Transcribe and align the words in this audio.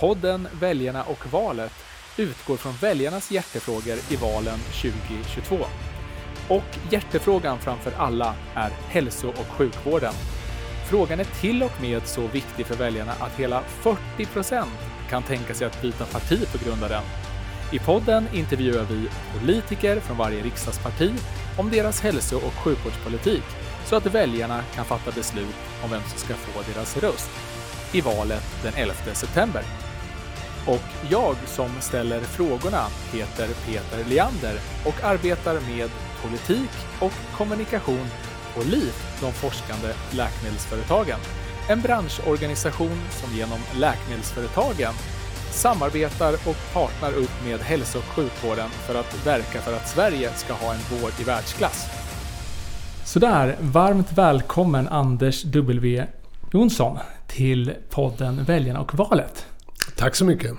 Podden 0.00 0.48
Väljarna 0.60 1.02
och 1.02 1.32
valet 1.32 1.72
utgår 2.16 2.56
från 2.56 2.72
väljarnas 2.72 3.30
hjärtefrågor 3.30 3.98
i 4.10 4.16
valen 4.16 4.58
2022. 4.58 5.56
Och 6.48 6.78
hjärtefrågan 6.90 7.58
framför 7.58 7.92
alla 7.96 8.34
är 8.54 8.70
hälso 8.88 9.28
och 9.28 9.46
sjukvården. 9.46 10.12
Frågan 10.90 11.20
är 11.20 11.24
till 11.24 11.62
och 11.62 11.80
med 11.80 12.06
så 12.06 12.26
viktig 12.26 12.66
för 12.66 12.74
väljarna 12.74 13.12
att 13.12 13.32
hela 13.36 13.62
40 13.62 14.26
procent 14.26 14.78
kan 15.10 15.22
tänka 15.22 15.54
sig 15.54 15.66
att 15.66 15.82
byta 15.82 16.04
parti 16.04 16.52
på 16.52 16.64
grund 16.64 16.82
av 16.82 16.88
den. 16.88 17.04
I 17.72 17.78
podden 17.78 18.28
intervjuar 18.34 18.84
vi 18.84 19.08
politiker 19.38 20.00
från 20.00 20.16
varje 20.16 20.42
riksdagsparti 20.42 21.10
om 21.58 21.70
deras 21.70 22.00
hälso 22.00 22.36
och 22.36 22.54
sjukvårdspolitik 22.54 23.44
så 23.84 23.96
att 23.96 24.06
väljarna 24.06 24.62
kan 24.74 24.84
fatta 24.84 25.10
beslut 25.10 25.56
om 25.84 25.90
vem 25.90 26.02
som 26.02 26.18
ska 26.18 26.34
få 26.34 26.72
deras 26.72 26.96
röst 26.96 27.30
i 27.92 28.00
valet 28.00 28.42
den 28.62 28.74
11 28.74 28.94
september. 29.14 29.89
Och 30.66 31.10
jag 31.10 31.36
som 31.46 31.70
ställer 31.80 32.20
frågorna 32.20 32.86
heter 33.12 33.48
Peter 33.66 34.10
Leander 34.10 34.54
och 34.86 35.04
arbetar 35.04 35.54
med 35.54 35.90
politik 36.22 36.70
och 37.00 37.12
kommunikation 37.36 38.06
på 38.54 38.60
LIF, 38.60 39.20
de 39.20 39.32
forskande 39.32 39.94
läkemedelsföretagen. 40.10 41.18
En 41.68 41.80
branschorganisation 41.80 43.00
som 43.10 43.36
genom 43.36 43.58
läkemedelsföretagen 43.74 44.92
samarbetar 45.50 46.32
och 46.32 46.56
partner 46.72 47.12
upp 47.12 47.44
med 47.44 47.60
hälso 47.60 47.98
och 47.98 48.04
sjukvården 48.04 48.70
för 48.70 48.94
att 48.94 49.26
verka 49.26 49.60
för 49.60 49.76
att 49.76 49.88
Sverige 49.88 50.30
ska 50.34 50.52
ha 50.52 50.74
en 50.74 50.80
vård 50.90 51.12
i 51.20 51.24
världsklass. 51.24 51.86
Sådär, 53.04 53.56
varmt 53.60 54.12
välkommen 54.12 54.88
Anders 54.88 55.42
W 55.42 56.06
Jonsson 56.52 56.98
till 57.26 57.72
podden 57.90 58.44
Väljarna 58.44 58.80
och 58.80 58.94
valet. 58.94 59.49
Tack 59.96 60.14
så 60.14 60.24
mycket. 60.24 60.52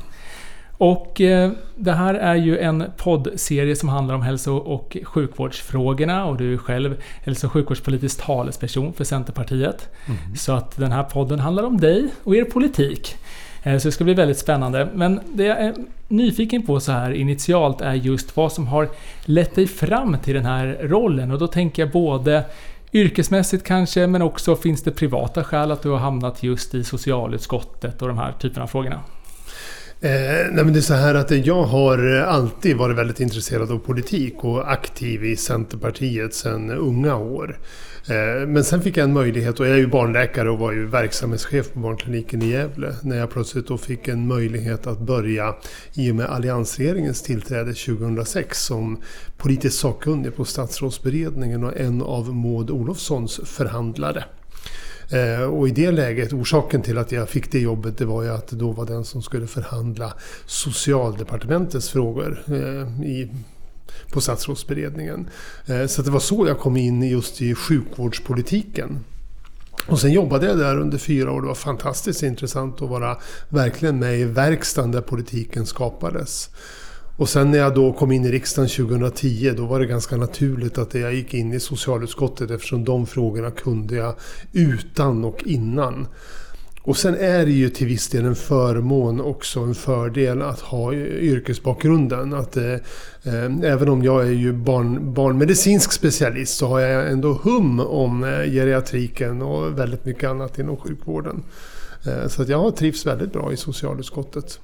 Och 0.82 1.22
eh, 1.22 1.52
det 1.76 1.92
här 1.92 2.14
är 2.14 2.36
ju 2.36 2.60
en 2.60 2.84
poddserie 2.98 3.76
som 3.76 3.90
handlar 3.90 4.16
om 4.16 4.22
hälso 4.22 4.56
och 4.56 4.98
sjukvårdsfrågorna 5.04 6.26
och 6.26 6.38
du 6.38 6.54
är 6.54 6.58
själv 6.58 7.02
hälso 7.24 7.48
och 7.48 7.54
sjukvårdspolitisk 7.54 8.26
talesperson 8.26 8.94
för 8.94 9.04
Centerpartiet. 9.04 9.90
Mm. 10.06 10.36
Så 10.36 10.52
att 10.52 10.78
den 10.78 10.92
här 10.92 11.04
podden 11.04 11.40
handlar 11.40 11.64
om 11.64 11.78
dig 11.78 12.08
och 12.24 12.36
er 12.36 12.44
politik. 12.44 13.16
Eh, 13.64 13.78
så 13.78 13.88
det 13.88 13.92
ska 13.92 14.04
bli 14.04 14.14
väldigt 14.14 14.38
spännande. 14.38 14.88
Men 14.94 15.20
det 15.34 15.44
jag 15.44 15.62
är 15.62 15.74
nyfiken 16.08 16.66
på 16.66 16.80
så 16.80 16.92
här 16.92 17.12
initialt 17.12 17.82
är 17.82 17.94
just 17.94 18.38
vad 18.38 18.52
som 18.52 18.68
har 18.68 18.90
lett 19.26 19.56
dig 19.56 19.68
fram 19.68 20.18
till 20.24 20.34
den 20.34 20.46
här 20.46 20.80
rollen. 20.82 21.32
Och 21.32 21.40
då 21.40 21.48
tänker 21.48 21.82
jag 21.82 21.92
både 21.92 22.44
yrkesmässigt 22.94 23.64
kanske, 23.64 24.08
men 24.08 24.22
också 24.22 24.56
finns 24.56 24.84
det 24.84 24.92
privata 24.92 25.44
skäl 25.44 25.72
att 25.72 25.82
du 25.82 25.90
har 25.90 25.98
hamnat 25.98 26.44
just 26.44 26.74
i 26.74 26.84
socialutskottet 26.84 28.02
och 28.02 28.08
de 28.08 28.18
här 28.18 28.32
typerna 28.40 28.64
av 28.64 28.68
frågorna? 28.68 29.00
Eh, 30.04 30.52
nej 30.52 30.64
men 30.64 30.74
det 30.74 30.80
är 30.80 30.82
så 30.82 30.94
här 30.94 31.16
att 31.16 31.32
jag 31.46 31.64
har 31.64 32.08
alltid 32.16 32.78
varit 32.78 32.98
väldigt 32.98 33.20
intresserad 33.20 33.72
av 33.72 33.80
politik 33.80 34.44
och 34.44 34.72
aktiv 34.72 35.26
i 35.26 35.36
Centerpartiet 35.36 36.34
sedan 36.34 36.70
unga 36.70 37.16
år. 37.16 37.60
Eh, 38.08 38.48
men 38.48 38.64
sen 38.64 38.82
fick 38.82 38.98
jag 38.98 39.04
en 39.04 39.14
möjlighet, 39.14 39.60
och 39.60 39.68
jag 39.68 39.74
är 39.74 39.78
ju 39.78 39.88
barnläkare 39.88 40.50
och 40.50 40.60
var 40.60 40.72
ju 40.72 40.86
verksamhetschef 40.86 41.74
på 41.74 41.80
barnkliniken 41.80 42.42
i 42.42 42.50
Gävle, 42.50 42.96
när 43.02 43.18
jag 43.18 43.32
plötsligt 43.32 43.68
då 43.68 43.78
fick 43.78 44.08
en 44.08 44.28
möjlighet 44.28 44.88
att 44.88 45.00
börja 45.00 45.56
i 45.94 46.12
och 46.12 46.16
med 46.16 46.26
alliansregeringens 46.26 47.22
tillträde 47.22 47.74
2006 47.74 48.64
som 48.64 49.02
politisk 49.38 49.80
sakkunnig 49.80 50.36
på 50.36 50.46
statsrådsberedningen 50.46 51.64
och 51.64 51.78
en 51.78 52.02
av 52.02 52.36
Maud 52.36 52.70
Olofssons 52.70 53.42
förhandlare. 53.44 54.24
Eh, 55.12 55.42
och 55.42 55.68
i 55.68 55.72
det 55.72 55.92
läget, 55.92 56.34
orsaken 56.34 56.82
till 56.82 56.98
att 56.98 57.12
jag 57.12 57.30
fick 57.30 57.52
det 57.52 57.60
jobbet, 57.60 57.98
det 57.98 58.06
var 58.06 58.24
ju 58.24 58.30
att 58.30 58.48
det 58.48 58.56
då 58.56 58.72
var 58.72 58.86
den 58.86 59.06
som 59.06 59.22
skulle 59.22 59.48
förhandla 59.48 60.14
socialdepartementets 60.46 61.90
frågor 61.90 62.44
eh, 62.48 63.06
i 63.06 63.32
på 64.12 64.22
statsrådsberedningen. 64.22 65.30
Eh, 65.66 65.86
så 65.86 66.02
det 66.02 66.12
var 66.12 66.20
så 66.20 66.48
jag 66.48 66.60
kom 66.60 66.78
in 66.78 67.02
just 67.02 67.42
i 67.42 67.56
sjukvårdspolitiken. 67.56 69.00
Och 69.88 70.00
sen 70.00 70.12
jobbade 70.12 70.46
jag 70.48 70.58
där 70.58 70.80
under 70.80 70.98
fyra 70.98 71.32
år. 71.32 71.42
Det 71.42 71.48
var 71.48 71.56
fantastiskt 71.56 72.24
intressant 72.24 72.82
att 72.82 72.90
vara 72.90 73.18
verkligen 73.50 74.00
med 74.00 74.20
i 74.20 74.24
verkstaden 74.24 74.92
där 74.92 75.02
politiken 75.02 75.66
skapades. 75.66 76.50
Och 77.18 77.30
sen 77.30 77.52
när 77.52 77.58
jag 77.58 77.76
då 77.76 77.94
kom 77.94 78.12
in 78.12 78.26
i 78.26 78.32
riksdagen 78.32 78.70
2010 78.70 79.54
då 79.58 79.66
var 79.66 79.80
det 79.80 79.86
ganska 79.86 80.18
naturligt 80.18 80.78
att 80.78 80.94
jag 80.94 81.14
gick 81.14 81.34
in 81.34 81.54
i 81.54 81.60
socialutskottet 81.60 82.52
eftersom 82.52 82.86
de 82.86 83.08
frågorna 83.08 83.52
kunde 83.52 83.96
jag 83.96 84.16
utan 84.54 85.26
och 85.26 85.44
innan. 85.46 86.08
Och 86.84 86.98
sen 86.98 87.16
är 87.16 87.46
det 87.46 87.52
ju 87.52 87.70
till 87.70 87.88
viss 87.88 88.10
del 88.10 88.26
en 88.26 88.36
förmån 88.36 89.22
också, 89.22 89.60
en 89.60 89.76
fördel 89.76 90.42
att 90.42 90.60
ha 90.60 90.94
yrkesbakgrunden. 90.94 92.34
Att, 92.34 92.58
eh, 92.58 92.74
eh 93.24 93.46
även 93.64 93.90
om 93.90 94.04
jag 94.04 94.28
är 94.28 94.32
ju 94.32 94.54
barn, 94.54 95.14
barnmedicinsk 95.14 95.92
specialist 95.92 96.58
så 96.58 96.68
har 96.68 96.80
jag 96.80 97.12
ändå 97.12 97.34
hum 97.44 97.80
om 97.80 98.24
eh, 98.24 98.30
geriatriken 98.30 99.42
och 99.42 99.80
väldigt 99.80 100.06
mycket 100.06 100.30
annat 100.30 100.60
inom 100.60 100.78
sjukvården. 100.78 101.44
Eh, 102.06 102.28
så 102.28 102.42
att 102.42 102.50
jag 102.50 102.60
har 102.60 102.72
trivts 102.72 103.06
väldigt 103.06 103.34
bra 103.34 103.54
i 103.54 103.58
socialutskottet. 103.58 104.60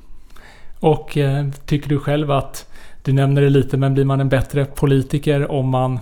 Och 0.80 1.18
eh, 1.18 1.46
tycker 1.66 1.90
du 1.90 2.00
själv 2.00 2.32
att, 2.32 2.66
du 3.02 3.14
nämner 3.14 3.42
det 3.42 3.50
lite, 3.50 3.78
men 3.78 3.94
blir 3.94 4.06
man 4.06 4.20
en 4.20 4.30
bättre 4.30 4.66
politiker 4.66 5.52
om 5.52 5.70
man 5.70 6.00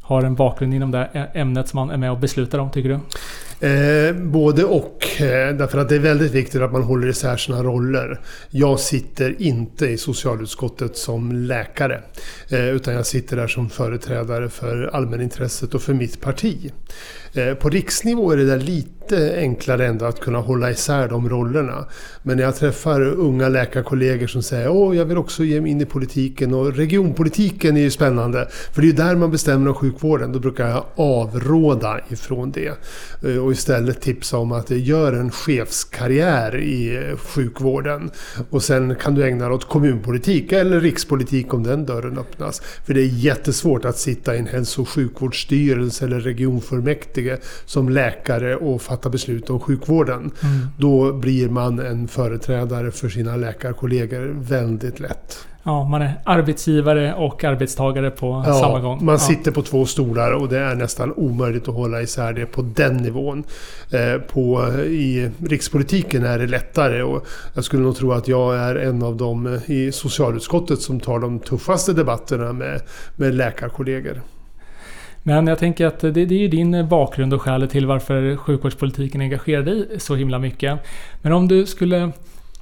har 0.00 0.22
en 0.22 0.34
bakgrund 0.34 0.74
inom 0.74 0.90
det 0.90 1.30
ämnet 1.34 1.68
som 1.68 1.76
man 1.76 1.90
är 1.90 1.96
med 1.96 2.10
och 2.10 2.18
beslutar 2.18 2.58
om, 2.58 2.70
tycker 2.70 2.88
du? 2.88 3.00
Eh, 3.60 4.14
både 4.14 4.64
och. 4.64 5.20
Eh, 5.20 5.56
därför 5.56 5.78
att 5.78 5.88
det 5.88 5.94
är 5.94 6.00
väldigt 6.00 6.32
viktigt 6.32 6.62
att 6.62 6.72
man 6.72 6.82
håller 6.82 7.08
isär 7.08 7.36
sina 7.36 7.62
roller. 7.62 8.20
Jag 8.50 8.80
sitter 8.80 9.42
inte 9.42 9.86
i 9.86 9.98
socialutskottet 9.98 10.96
som 10.96 11.32
läkare. 11.32 12.00
Eh, 12.48 12.68
utan 12.68 12.94
jag 12.94 13.06
sitter 13.06 13.36
där 13.36 13.46
som 13.46 13.70
företrädare 13.70 14.48
för 14.48 14.90
allmänintresset 14.92 15.74
och 15.74 15.82
för 15.82 15.94
mitt 15.94 16.20
parti. 16.20 16.72
Eh, 17.34 17.54
på 17.54 17.68
riksnivå 17.68 18.32
är 18.32 18.36
det 18.36 18.46
där 18.46 18.58
lite 18.58 19.03
lite 19.10 19.36
enklare 19.38 19.86
ändå 19.86 20.04
att 20.04 20.20
kunna 20.20 20.38
hålla 20.38 20.70
isär 20.70 21.08
de 21.08 21.28
rollerna. 21.28 21.86
Men 22.22 22.36
när 22.36 22.44
jag 22.44 22.56
träffar 22.56 23.00
unga 23.00 23.48
läkarkollegor 23.48 24.26
som 24.26 24.42
säger 24.42 24.90
att 24.90 24.96
jag 24.96 25.04
vill 25.04 25.18
också 25.18 25.44
ge 25.44 25.60
mig 25.60 25.70
in 25.70 25.80
i 25.80 25.84
politiken 25.84 26.54
och 26.54 26.76
regionpolitiken 26.76 27.76
är 27.76 27.80
ju 27.80 27.90
spännande. 27.90 28.48
För 28.72 28.82
det 28.82 28.86
är 28.86 28.90
ju 28.90 28.96
där 28.96 29.16
man 29.16 29.30
bestämmer 29.30 29.68
om 29.68 29.74
sjukvården. 29.74 30.32
Då 30.32 30.38
brukar 30.38 30.68
jag 30.68 30.84
avråda 30.96 32.00
ifrån 32.08 32.50
det. 32.52 32.72
Eh, 33.24 33.44
och 33.44 33.52
istället 33.52 34.00
tipsa 34.00 34.38
om 34.38 34.52
att 34.52 34.70
gör 34.70 35.12
en 35.12 35.30
chefskarriär 35.30 36.56
i 36.56 36.96
eh, 36.96 37.16
sjukvården. 37.16 38.10
Och 38.50 38.62
sen 38.62 38.94
kan 38.94 39.14
du 39.14 39.24
ägna 39.24 39.44
dig 39.44 39.54
åt 39.54 39.68
kommunpolitik 39.68 40.52
eller 40.52 40.80
rikspolitik 40.80 41.54
om 41.54 41.62
den 41.62 41.86
dörren 41.86 42.18
öppnas. 42.18 42.62
För 42.86 42.94
det 42.94 43.00
är 43.00 43.06
jättesvårt 43.06 43.84
att 43.84 43.98
sitta 43.98 44.36
i 44.36 44.38
en 44.38 44.46
hälso 44.46 44.82
och 44.82 44.88
sjukvårdsstyrelse 44.88 46.04
eller 46.04 46.20
regionfullmäktige 46.20 47.38
som 47.64 47.88
läkare 47.88 48.56
och 48.56 48.82
fatta 48.94 49.10
beslut 49.10 49.50
om 49.50 49.60
sjukvården. 49.60 50.20
Mm. 50.20 50.66
Då 50.78 51.12
blir 51.12 51.48
man 51.48 51.78
en 51.78 52.08
företrädare 52.08 52.90
för 52.90 53.08
sina 53.08 53.36
läkarkollegor 53.36 54.36
väldigt 54.38 55.00
lätt. 55.00 55.46
Ja, 55.66 55.84
man 55.84 56.02
är 56.02 56.20
arbetsgivare 56.24 57.14
och 57.14 57.44
arbetstagare 57.44 58.10
på 58.10 58.44
ja, 58.46 58.54
samma 58.54 58.80
gång. 58.80 59.04
Man 59.04 59.14
ja. 59.14 59.18
sitter 59.18 59.50
på 59.50 59.62
två 59.62 59.86
stolar 59.86 60.32
och 60.32 60.48
det 60.48 60.58
är 60.58 60.74
nästan 60.74 61.12
omöjligt 61.12 61.68
att 61.68 61.74
hålla 61.74 62.02
isär 62.02 62.32
det 62.32 62.46
på 62.46 62.62
den 62.62 62.96
nivån. 62.96 63.44
Eh, 63.90 64.20
på, 64.20 64.72
I 64.84 65.30
rikspolitiken 65.48 66.24
är 66.24 66.38
det 66.38 66.46
lättare 66.46 67.02
och 67.02 67.26
jag 67.54 67.64
skulle 67.64 67.82
nog 67.82 67.96
tro 67.96 68.12
att 68.12 68.28
jag 68.28 68.56
är 68.56 68.74
en 68.74 69.02
av 69.02 69.16
dem 69.16 69.58
i 69.66 69.92
socialutskottet 69.92 70.80
som 70.80 71.00
tar 71.00 71.18
de 71.18 71.38
tuffaste 71.38 71.92
debatterna 71.92 72.52
med, 72.52 72.80
med 73.16 73.34
läkarkollegor. 73.34 74.22
Men 75.26 75.46
jag 75.46 75.58
tänker 75.58 75.86
att 75.86 76.00
det, 76.00 76.10
det, 76.10 76.34
är 76.34 76.38
ju 76.38 76.48
din 76.48 76.88
bakgrund 76.88 77.34
och 77.34 77.42
skälet 77.42 77.70
till 77.70 77.86
varför 77.86 78.36
sjukvårdspolitiken 78.36 79.20
engagerar 79.20 79.62
dig 79.62 79.86
så 79.98 80.14
himla 80.14 80.38
mycket. 80.38 80.78
Men 81.22 81.32
om 81.32 81.48
du 81.48 81.66
skulle 81.66 82.12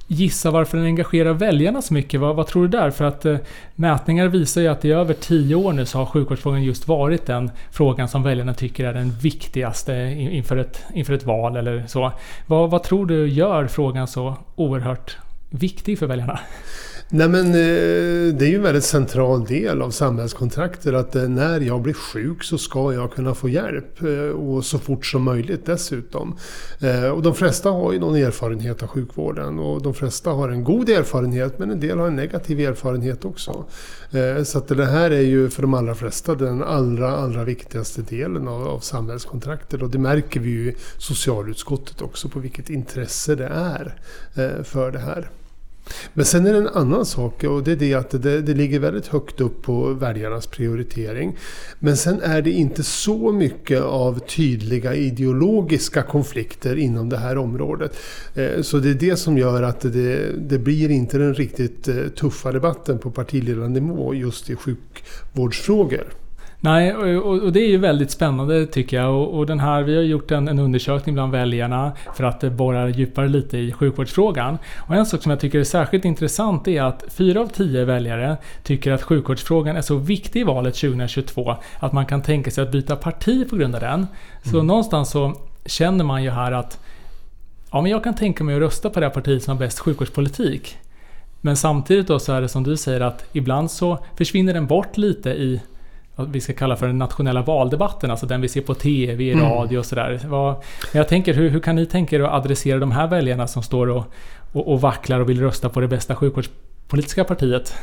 gissa 0.07 0.51
varför 0.51 0.77
den 0.77 0.85
engagerar 0.85 1.33
väljarna 1.33 1.81
så 1.81 1.93
mycket. 1.93 2.19
Vad, 2.19 2.35
vad 2.35 2.47
tror 2.47 2.61
du 2.61 2.67
där? 2.67 2.91
För 2.91 3.05
att 3.05 3.25
eh, 3.25 3.37
mätningar 3.75 4.27
visar 4.27 4.61
ju 4.61 4.67
att 4.67 4.85
i 4.85 4.91
över 4.91 5.13
tio 5.13 5.55
år 5.55 5.73
nu 5.73 5.85
så 5.85 5.97
har 5.97 6.05
sjukvårdsfrågan 6.05 6.63
just 6.63 6.87
varit 6.87 7.25
den 7.25 7.51
frågan 7.71 8.07
som 8.07 8.23
väljarna 8.23 8.53
tycker 8.53 8.85
är 8.85 8.93
den 8.93 9.11
viktigaste 9.11 9.93
inför 10.17 10.57
ett, 10.57 10.83
inför 10.93 11.13
ett 11.13 11.23
val 11.23 11.57
eller 11.57 11.83
så. 11.87 12.11
Vad, 12.47 12.69
vad 12.69 12.83
tror 12.83 13.05
du 13.05 13.27
gör 13.27 13.67
frågan 13.67 14.07
så 14.07 14.37
oerhört 14.55 15.17
viktig 15.49 15.99
för 15.99 16.07
väljarna? 16.07 16.39
Nej 17.09 17.29
men 17.29 17.45
eh, 17.47 18.35
det 18.35 18.45
är 18.45 18.49
ju 18.49 18.55
en 18.55 18.63
väldigt 18.63 18.83
central 18.83 19.45
del 19.45 19.81
av 19.81 19.91
samhällskontraktet 19.91 20.93
att 20.93 21.15
eh, 21.15 21.23
när 21.23 21.61
jag 21.61 21.81
blir 21.81 21.93
sjuk 21.93 22.43
så 22.43 22.57
ska 22.57 22.93
jag 22.93 23.13
kunna 23.13 23.35
få 23.35 23.49
hjälp. 23.49 24.01
Eh, 24.01 24.29
och 24.29 24.65
så 24.65 24.79
fort 24.79 25.05
som 25.05 25.23
möjligt 25.23 25.65
dessutom. 25.65 26.37
Och 27.13 27.21
de 27.21 27.35
flesta 27.35 27.69
har 27.69 27.93
ju 27.93 27.99
någon 27.99 28.15
erfarenhet 28.15 28.83
av 28.83 28.87
sjukvården 28.87 29.59
och 29.59 29.81
de 29.81 29.93
flesta 29.93 30.29
har 30.29 30.49
en 30.49 30.63
god 30.63 30.89
erfarenhet 30.89 31.59
men 31.59 31.71
en 31.71 31.79
del 31.79 31.99
har 31.99 32.07
en 32.07 32.15
negativ 32.15 32.59
erfarenhet 32.59 33.25
också. 33.25 33.65
Så 34.43 34.57
att 34.57 34.67
det 34.67 34.85
här 34.85 35.11
är 35.11 35.21
ju 35.21 35.49
för 35.49 35.61
de 35.61 35.73
allra 35.73 35.95
flesta 35.95 36.35
den 36.35 36.63
allra, 36.63 37.17
allra 37.17 37.43
viktigaste 37.43 38.01
delen 38.01 38.47
av, 38.47 38.67
av 38.67 38.79
samhällskontraktet. 38.79 39.81
Och 39.81 39.89
det 39.89 39.97
märker 39.97 40.39
vi 40.39 40.49
ju 40.49 40.71
i 40.71 40.75
socialutskottet 40.97 42.01
också 42.01 42.29
på 42.29 42.39
vilket 42.39 42.69
intresse 42.69 43.35
det 43.35 43.47
är 43.47 43.95
för 44.63 44.91
det 44.91 44.99
här. 44.99 45.29
Men 46.13 46.25
sen 46.25 46.45
är 46.45 46.53
det 46.53 46.57
en 46.57 46.67
annan 46.67 47.05
sak 47.05 47.43
och 47.43 47.63
det 47.63 47.71
är 47.71 47.75
det 47.75 47.93
att 47.93 48.09
det, 48.09 48.41
det 48.41 48.53
ligger 48.53 48.79
väldigt 48.79 49.07
högt 49.07 49.41
upp 49.41 49.61
på 49.61 49.93
väljarnas 49.93 50.47
prioritering. 50.47 51.37
Men 51.79 51.97
sen 51.97 52.21
är 52.21 52.41
det 52.41 52.51
inte 52.51 52.83
så 52.83 53.31
mycket 53.31 53.81
av 53.81 54.19
tydliga 54.19 54.95
ideologiska 54.95 56.01
konflikter 56.01 56.75
inom 56.75 57.09
det 57.09 57.17
här 57.17 57.37
området. 57.37 57.97
Eh, 58.35 58.61
så 58.61 58.77
det 58.77 58.89
är 58.89 58.93
det 58.93 59.17
som 59.17 59.37
gör 59.37 59.63
att 59.63 59.81
det, 59.81 60.31
det 60.37 60.59
blir 60.59 60.91
inte 60.91 61.17
den 61.17 61.33
riktigt 61.33 61.87
eh, 61.87 61.95
tuffa 61.95 62.51
debatten 62.51 62.99
på 62.99 63.11
partiledarnivå 63.11 64.13
just 64.13 64.49
i 64.49 64.55
sjukvårdsfrågor. 64.55 66.22
Nej, 66.63 66.95
och, 66.95 67.41
och, 67.41 67.51
det 67.51 67.59
är 67.59 67.67
ju 67.67 67.77
väldigt 67.77 68.11
spännande 68.11 68.65
tycker 68.65 68.97
jag. 68.97 69.15
Och, 69.15 69.37
och 69.37 69.45
den 69.45 69.59
här, 69.59 69.83
vi 69.83 69.95
har 69.95 70.03
gjort 70.03 70.31
en, 70.31 70.47
en, 70.47 70.59
undersökning 70.59 71.15
bland 71.15 71.31
väljarna 71.31 71.91
för 72.15 72.23
att 72.23 72.43
borra 72.43 72.89
djupare 72.89 73.27
lite 73.27 73.57
i 73.57 73.71
sjukvårdsfrågan. 73.71 74.57
Och 74.77 74.95
en 74.95 75.05
sak 75.05 75.23
som 75.23 75.29
jag 75.29 75.39
tycker 75.39 75.59
är 75.59 75.63
särskilt 75.63 76.05
intressant 76.05 76.67
är 76.67 76.81
att 76.81 77.03
fyra 77.09 77.41
av 77.41 77.47
tio 77.47 77.85
väljare 77.85 78.37
tycker 78.63 78.91
att 78.91 79.01
sjukvårdsfrågan 79.01 79.75
är 79.77 79.81
så 79.81 79.95
viktig 79.95 80.39
i 80.39 80.43
valet 80.43 80.75
2022 80.75 81.55
att 81.79 81.93
man 81.93 82.05
kan 82.05 82.21
tänka 82.21 82.51
sig 82.51 82.63
att 82.63 82.71
byta 82.71 82.95
parti 82.95 83.49
på 83.49 83.55
grund 83.55 83.75
av 83.75 83.81
den. 83.81 84.07
Så 84.43 84.55
mm. 84.55 84.67
någonstans 84.67 85.09
så 85.09 85.33
känner 85.65 86.03
man 86.03 86.23
ju 86.23 86.29
här 86.29 86.51
att 86.51 86.79
ja, 87.71 87.81
men 87.81 87.91
jag 87.91 88.03
kan 88.03 88.15
tänka 88.15 88.43
mig 88.43 88.55
att 88.55 88.61
rösta 88.61 88.89
på 88.89 88.99
det 88.99 89.09
partiet 89.09 89.43
som 89.43 89.57
har 89.57 89.65
bäst 89.65 89.79
sjukvårdspolitik. 89.79 90.77
Men 91.41 91.57
samtidigt 91.57 92.07
då 92.07 92.19
så 92.19 92.33
är 92.33 92.41
det 92.41 92.49
som 92.49 92.63
du 92.63 92.77
säger 92.77 93.01
att 93.01 93.25
ibland 93.33 93.71
så 93.71 93.97
försvinner 94.17 94.53
den 94.53 94.67
bort 94.67 94.97
lite 94.97 95.29
i 95.29 95.61
vi 96.15 96.41
ska 96.41 96.53
kalla 96.53 96.75
för 96.75 96.87
den 96.87 96.97
nationella 96.97 97.41
valdebatten, 97.41 98.11
alltså 98.11 98.25
den 98.25 98.41
vi 98.41 98.49
ser 98.49 98.61
på 98.61 98.73
TV, 98.73 99.31
mm. 99.31 99.45
radio 99.45 99.77
och 99.77 99.85
sådär. 99.85 100.19
Men 100.23 100.55
jag 100.91 101.07
tänker, 101.07 101.33
hur, 101.33 101.49
hur 101.49 101.59
kan 101.59 101.75
ni 101.75 101.85
tänka 101.85 102.15
er 102.15 102.19
att 102.19 102.33
adressera 102.33 102.79
de 102.79 102.91
här 102.91 103.07
väljarna 103.07 103.47
som 103.47 103.63
står 103.63 103.89
och, 103.89 104.03
och, 104.51 104.71
och 104.73 104.81
vacklar 104.81 105.19
och 105.19 105.29
vill 105.29 105.41
rösta 105.41 105.69
på 105.69 105.79
det 105.79 105.87
bästa 105.87 106.15
politiska 106.93 107.23
partiet? 107.23 107.73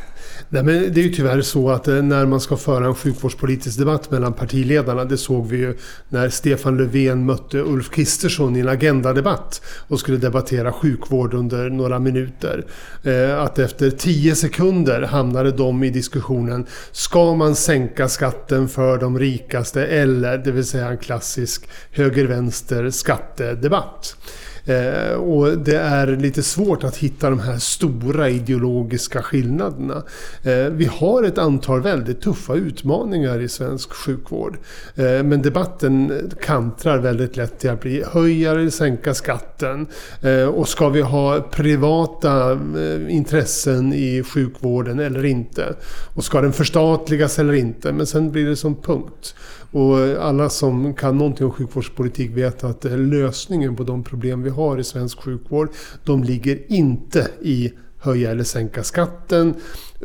Nej, 0.49 0.63
men 0.63 0.75
det 0.75 1.01
är 1.01 1.05
ju 1.05 1.13
tyvärr 1.13 1.43
så 1.43 1.71
att 1.71 1.89
eh, 1.89 1.95
när 1.95 2.27
man 2.27 2.41
ska 2.41 2.57
föra 2.57 2.87
en 2.87 2.95
sjukvårdspolitisk 2.95 3.79
debatt 3.79 4.11
mellan 4.11 4.33
partiledarna, 4.33 5.05
det 5.05 5.17
såg 5.17 5.47
vi 5.47 5.57
ju 5.57 5.77
när 6.09 6.29
Stefan 6.29 6.77
Löfven 6.77 7.27
mötte 7.27 7.59
Ulf 7.59 7.91
Kristersson 7.91 8.57
i 8.57 8.61
en 8.61 8.69
agendadebatt 8.69 9.63
och 9.89 10.01
skulle 10.01 10.17
debattera 10.17 10.73
sjukvård 10.73 11.35
under 11.35 11.71
några 11.71 11.99
minuter. 11.99 12.65
Eh, 13.03 13.41
att 13.41 13.59
efter 13.59 13.91
tio 13.91 14.35
sekunder 14.35 15.03
hamnade 15.03 15.53
de 15.53 15.85
i 15.85 15.91
diskussionen, 15.91 16.67
ska 16.93 17.35
man 17.35 17.57
sänka 17.57 18.09
skatten 18.09 18.69
för 18.69 18.99
de 18.99 19.19
rikaste 19.19 19.87
eller, 19.87 20.39
det 20.39 20.53
vill 20.53 20.67
säga 20.67 20.89
en 20.89 20.99
klassisk 20.99 21.69
höger-vänster 21.91 22.91
skattedebatt. 22.91 24.17
Eh, 24.65 25.13
och 25.13 25.59
det 25.59 25.77
är 25.77 26.07
lite 26.07 26.43
svårt 26.43 26.85
att 26.85 26.97
hitta 26.97 27.31
de 27.31 27.41
här 27.41 27.59
stora 27.59 28.29
ideologiska 28.29 29.23
skillnaderna. 29.23 30.03
Eh, 30.43 30.73
vi 30.73 30.85
har 30.85 31.23
ett 31.23 31.39
antal 31.39 31.83
väldigt 31.83 32.21
tuffa 32.21 32.55
utmaningar 32.55 33.41
i 33.41 33.49
svensk 33.49 33.93
sjukvård. 33.93 34.59
Eh, 34.95 35.23
men 35.23 35.43
debatten 35.43 36.13
kantrar 36.41 36.99
väldigt 36.99 37.37
lätt 37.37 37.59
till 37.59 37.71
att 37.71 37.81
bli 37.81 38.05
höja 38.13 38.51
eller 38.51 38.71
sänka 38.71 39.15
skatten. 39.15 39.87
Eh, 40.23 40.45
och 40.45 40.69
ska 40.69 40.89
vi 40.89 41.01
ha 41.01 41.41
privata 41.41 42.53
eh, 42.53 43.15
intressen 43.15 43.93
i 43.93 44.23
sjukvården 44.23 45.01
eller 45.01 45.25
inte? 45.25 45.75
Och 46.15 46.25
ska 46.25 46.41
den 46.41 46.53
förstatligas 46.53 47.39
eller 47.39 47.53
inte? 47.53 47.93
Men 47.93 48.07
sen 48.07 48.31
blir 48.31 48.47
det 48.47 48.57
som 48.57 48.75
punkt. 48.75 49.35
Och 49.73 49.99
alla 49.99 50.49
som 50.49 50.95
kan 50.95 51.19
någonting 51.19 51.47
om 51.47 51.53
sjukvårdspolitik 51.53 52.31
vet 52.31 52.65
att 52.65 52.85
eh, 52.85 52.99
lösningen 52.99 53.77
på 53.77 53.83
de 53.83 54.05
problem 54.05 54.43
vi 54.43 54.51
har 54.51 54.79
i 54.79 54.85
svensk 54.85 55.23
sjukvård, 55.23 55.69
de 56.05 56.23
ligger 56.25 56.73
inte 56.73 57.29
i 57.43 57.73
höja 58.03 58.31
eller 58.31 58.45
sänka 58.45 58.83
skatten, 58.83 59.55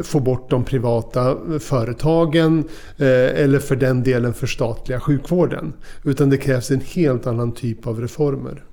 få 0.04 0.20
bort 0.20 0.50
de 0.50 0.64
privata 0.64 1.30
eh, 1.30 1.60
företagen 1.60 2.64
eh, 2.98 3.44
eller 3.44 3.60
för 3.60 3.76
den 3.76 4.04
delen 4.04 4.34
förstatliga 4.34 5.00
sjukvården. 5.00 5.74
Utan 6.04 6.30
det 6.30 6.38
krävs 6.38 6.72
en 6.72 6.82
helt 6.82 7.28
annan 7.28 7.52
typ 7.52 7.88
av 7.88 8.02
reformer. 8.02 8.64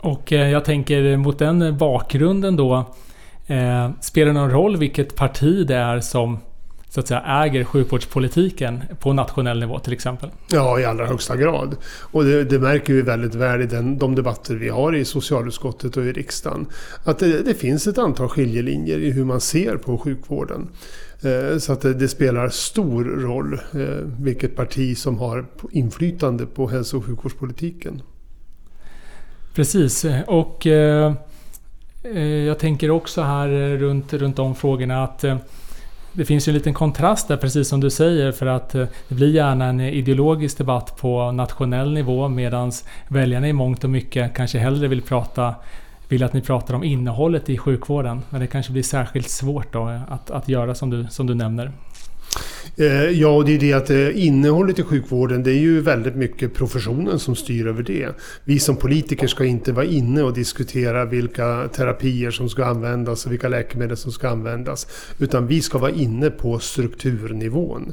Och 0.00 0.32
jag 0.32 0.64
tänker 0.64 1.16
mot 1.16 1.38
den 1.38 1.78
bakgrunden 1.78 2.56
då, 2.56 2.94
spelar 4.00 4.26
det 4.26 4.32
någon 4.32 4.50
roll 4.50 4.76
vilket 4.76 5.16
parti 5.16 5.66
det 5.66 5.76
är 5.76 6.00
som 6.00 6.38
så 6.90 7.00
att 7.00 7.08
säga 7.08 7.44
äger 7.44 7.64
sjukvårdspolitiken 7.64 8.82
på 9.00 9.12
nationell 9.12 9.60
nivå 9.60 9.78
till 9.78 9.92
exempel? 9.92 10.30
Ja, 10.50 10.80
i 10.80 10.84
allra 10.84 11.06
högsta 11.06 11.36
grad. 11.36 11.76
Och 11.86 12.24
det, 12.24 12.44
det 12.44 12.58
märker 12.58 12.92
vi 12.92 13.02
väldigt 13.02 13.34
väl 13.34 13.62
i 13.62 13.66
den, 13.66 13.98
de 13.98 14.14
debatter 14.14 14.54
vi 14.54 14.68
har 14.68 14.94
i 14.96 15.04
socialutskottet 15.04 15.96
och 15.96 16.04
i 16.04 16.12
riksdagen. 16.12 16.66
Att 17.04 17.18
det, 17.18 17.42
det 17.42 17.54
finns 17.54 17.86
ett 17.86 17.98
antal 17.98 18.28
skiljelinjer 18.28 18.98
i 18.98 19.10
hur 19.10 19.24
man 19.24 19.40
ser 19.40 19.76
på 19.76 19.98
sjukvården. 19.98 20.68
Eh, 21.22 21.58
så 21.58 21.72
att 21.72 21.80
det, 21.80 22.08
spelar 22.08 22.48
stor 22.48 23.04
roll 23.04 23.54
eh, 23.54 23.80
vilket 24.20 24.56
parti 24.56 24.98
som 24.98 25.18
har 25.18 25.46
inflytande 25.70 26.46
på 26.46 26.68
hälso 26.68 26.96
och 26.96 27.04
sjukvårdspolitiken. 27.04 28.02
Precis. 29.54 30.06
Och 30.26 30.66
eh 30.66 31.12
jag 32.46 32.58
tänker 32.58 32.90
också 32.90 33.22
här 33.22 33.76
runt, 33.76 34.12
runt 34.12 34.36
de 34.36 34.54
frågorna 34.54 35.04
att 35.04 35.24
det 36.12 36.24
finns 36.24 36.48
ju 36.48 36.50
en 36.50 36.54
liten 36.54 36.74
kontrast 36.74 37.28
där 37.28 37.36
precis 37.36 37.68
som 37.68 37.80
du 37.80 37.90
säger 37.90 38.32
för 38.32 38.46
att 38.46 38.74
eh, 38.74 38.86
det 39.08 39.14
blir 39.14 39.30
gärna 39.30 39.64
en 39.64 39.80
ideologisk 39.80 40.58
debatt 40.58 40.96
på 40.96 41.32
nationell 41.32 41.92
nivå 41.92 42.28
medan 42.28 42.72
väljarna 43.08 43.48
i 43.48 43.52
mångt 43.52 43.84
och 43.84 43.90
mycket 43.90 44.34
kanske 44.34 44.58
hellre 44.58 44.88
vill 44.88 45.02
prata 45.02 45.54
vill 46.08 46.24
att 46.24 46.32
ni 46.32 46.40
pratar 46.40 46.74
om 46.74 46.84
innehållet 46.84 47.50
i 47.50 47.58
sjukvården. 47.58 48.22
Men 48.30 48.40
det 48.40 48.46
kanske 48.46 48.72
blir 48.72 48.82
särskilt 48.82 49.30
svårt 49.30 49.72
då 49.72 49.88
eh, 49.88 50.12
att, 50.12 50.30
att 50.30 50.48
göra 50.48 50.74
som 50.74 50.90
du, 50.90 51.06
som 51.10 51.26
du 51.26 51.34
nämner. 51.34 51.72
Eh, 52.76 53.10
ja, 53.10 53.28
och 53.28 53.44
det 53.44 53.54
är 53.54 53.58
det 53.58 53.72
att 53.72 53.90
eh, 53.90 54.26
innehållet 54.26 54.78
i 54.78 54.82
sjukvården 54.82 55.42
det 55.42 55.50
är 55.50 55.58
ju 55.58 55.80
väldigt 55.80 56.16
mycket 56.16 56.54
professionen 56.54 57.18
som 57.18 57.36
styr 57.36 57.66
över 57.66 57.82
det. 57.82 58.08
Vi 58.44 58.58
som 58.58 58.76
politiker 58.76 59.26
ska 59.26 59.44
inte 59.44 59.72
vara 59.72 59.86
inne 59.86 60.22
och 60.22 60.34
diskutera 60.34 61.04
vilka 61.04 61.68
terapier 61.68 62.30
som 62.30 62.48
ska 62.48 62.64
användas 62.64 63.26
och 63.26 63.32
vilka 63.32 63.48
läkemedel 63.48 63.96
som 63.96 64.12
ska 64.12 64.28
användas. 64.28 64.86
Utan 65.18 65.46
vi 65.46 65.60
ska 65.60 65.78
vara 65.78 65.90
inne 65.90 66.30
på 66.30 66.58
strukturnivån. 66.58 67.92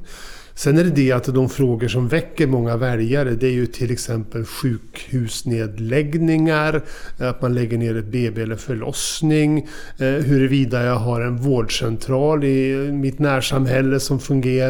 Sen 0.57 0.77
är 0.77 0.83
det 0.83 0.89
det 0.89 1.11
att 1.11 1.25
de 1.25 1.49
frågor 1.49 1.87
som 1.87 2.07
väcker 2.07 2.47
många 2.47 2.77
väljare 2.77 3.31
det 3.31 3.47
är 3.47 3.51
ju 3.51 3.65
till 3.65 3.91
exempel 3.91 4.45
sjukhusnedläggningar, 4.45 6.81
att 7.17 7.41
man 7.41 7.53
lägger 7.53 7.77
ner 7.77 7.97
ett 7.97 8.05
BB 8.05 8.41
eller 8.41 8.55
förlossning, 8.55 9.67
eh, 9.97 10.07
huruvida 10.07 10.83
jag 10.83 10.95
har 10.95 11.21
en 11.21 11.37
vårdcentral 11.37 12.43
i 12.43 12.91
mitt 12.91 13.19
närsamhälle 13.19 13.99
som 13.99 14.19
fungerar. 14.19 14.64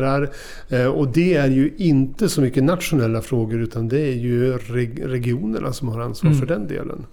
Eh, 0.70 0.86
och 0.86 1.08
det 1.08 1.36
är 1.36 1.48
ju 1.48 1.74
inte 1.78 2.30
så 2.30 2.42
mycket 2.42 2.64
nationella 2.64 3.22
frågor 3.22 3.62
utan 3.62 3.88
det 3.88 4.00
är 4.00 4.14
ju 4.14 4.58
regionerna 5.04 5.74
som 5.74 5.88
har 5.88 6.00
ansvar 6.02 6.30
mm. 6.30 6.40
för 6.40 6.48
den 6.48 6.68
delen. 6.68 7.06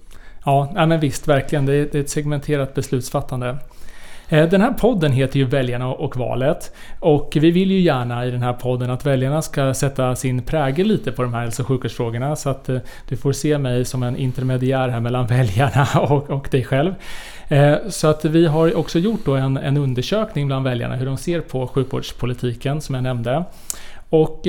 Ja, 0.44 0.72
men 0.74 1.00
visst, 1.00 1.28
verkligen. 1.28 1.66
Det 1.66 1.74
är 1.74 1.96
ett 1.96 2.10
segmenterat 2.10 2.74
beslutsfattande. 2.74 3.58
Eh, 4.32 4.48
den 4.48 4.60
här 4.60 4.72
podden 4.72 5.12
heter 5.12 5.38
ju 5.38 5.44
Väljarna 5.44 5.88
och 5.88 6.16
valet. 6.16 6.72
Och 7.00 7.36
vi 7.40 7.50
vill 7.50 7.70
ju 7.70 7.80
gärna 7.80 8.26
i 8.26 8.30
den 8.30 8.42
här 8.42 8.52
podden 8.52 8.90
att 8.90 9.06
väljarna 9.06 9.42
ska 9.42 9.74
sätta 9.74 10.16
sin 10.16 10.42
prägel 10.42 10.86
lite 10.86 11.12
på 11.12 11.22
de 11.22 11.34
här 11.34 11.40
hälso 11.40 11.62
och 11.62 11.68
sjukvårdsfrågorna. 11.68 12.36
Så 12.36 12.50
att 12.50 12.68
eh, 12.68 12.78
du 13.08 13.16
får 13.16 13.32
se 13.32 13.58
mig 13.58 13.84
som 13.84 14.02
en 14.02 14.16
intermediär 14.16 14.88
här 14.88 15.00
mellan 15.00 15.26
väljarna 15.36 15.86
och, 16.00 16.30
och 16.30 16.48
dig 16.50 16.64
själv. 16.64 16.94
Eh, 17.48 17.74
så 17.88 18.08
att 18.08 18.24
vi 18.24 18.46
har 18.46 18.76
också 18.76 18.98
gjort 18.98 19.20
då 19.24 19.34
en, 19.34 19.56
en 19.56 19.76
undersökning 19.76 20.46
bland 20.46 20.64
väljarna 20.64 20.96
hur 20.96 21.06
de 21.06 21.16
ser 21.16 21.40
på 21.40 21.66
sjukvårdspolitiken 21.66 22.80
som 22.80 22.94
jag 22.94 23.04
nämnde. 23.04 23.44
Och 24.10 24.46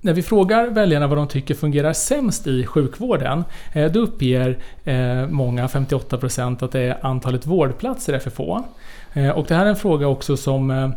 när 0.00 0.12
vi 0.12 0.22
frågar 0.22 0.66
väljarna 0.66 1.06
vad 1.06 1.18
de 1.18 1.28
tycker 1.28 1.54
fungerar 1.54 1.92
sämst 1.92 2.46
i 2.46 2.66
sjukvården, 2.66 3.44
eh, 3.72 3.92
då 3.92 4.00
uppger 4.00 4.58
eh, 4.84 5.26
många, 5.28 5.66
58%, 5.66 6.64
att 6.64 6.72
det 6.72 6.80
är 6.80 7.06
antalet 7.06 7.46
vårdplatser 7.46 8.12
är 8.12 8.18
för 8.18 8.30
få. 8.30 8.64
Eh, 9.12 9.30
och 9.30 9.46
det 9.48 9.54
här 9.54 9.66
är 9.66 9.70
en 9.70 9.76
fråga 9.76 10.06
också 10.06 10.36
som 10.36 10.92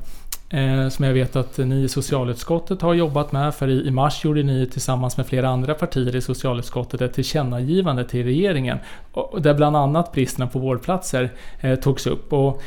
som 0.89 1.05
jag 1.05 1.13
vet 1.13 1.35
att 1.35 1.57
ni 1.57 1.83
i 1.83 1.87
socialutskottet 1.87 2.81
har 2.81 2.93
jobbat 2.93 3.31
med. 3.31 3.55
För 3.55 3.69
i 3.69 3.91
mars 3.91 4.25
gjorde 4.25 4.43
ni 4.43 4.65
tillsammans 4.65 5.17
med 5.17 5.25
flera 5.25 5.49
andra 5.49 5.73
partier 5.73 6.15
i 6.15 6.21
socialutskottet 6.21 7.01
ett 7.01 7.13
tillkännagivande 7.13 8.03
till 8.03 8.23
regeringen. 8.23 8.77
Där 9.37 9.53
bland 9.53 9.75
annat 9.75 10.11
bristerna 10.11 10.47
på 10.47 10.59
vårdplatser 10.59 11.29
togs 11.81 12.07
upp. 12.07 12.33
Och 12.33 12.61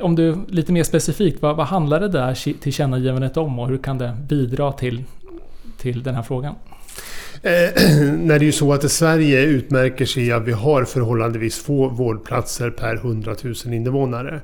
om 0.00 0.16
du 0.16 0.36
lite 0.48 0.72
mer 0.72 0.84
specifikt, 0.84 1.42
vad, 1.42 1.56
vad 1.56 1.66
handlar 1.66 2.00
det 2.00 2.08
där 2.08 2.60
tillkännagivandet 2.60 3.36
om 3.36 3.58
och 3.58 3.68
hur 3.68 3.78
kan 3.78 3.98
det 3.98 4.16
bidra 4.28 4.72
till 4.72 5.04
till 5.76 6.02
den 6.02 6.14
här 6.14 6.22
frågan? 6.22 6.54
Eh, 7.42 7.52
när 8.02 8.38
det 8.38 8.44
är 8.44 8.46
ju 8.46 8.52
så 8.52 8.72
att 8.72 8.90
Sverige 8.90 9.42
utmärker 9.42 10.06
sig 10.06 10.32
att 10.32 10.44
vi 10.44 10.52
har 10.52 10.84
förhållandevis 10.84 11.58
få 11.58 11.88
vårdplatser 11.88 12.70
per 12.70 12.94
100 12.94 13.34
000 13.42 13.74
invånare. 13.74 14.40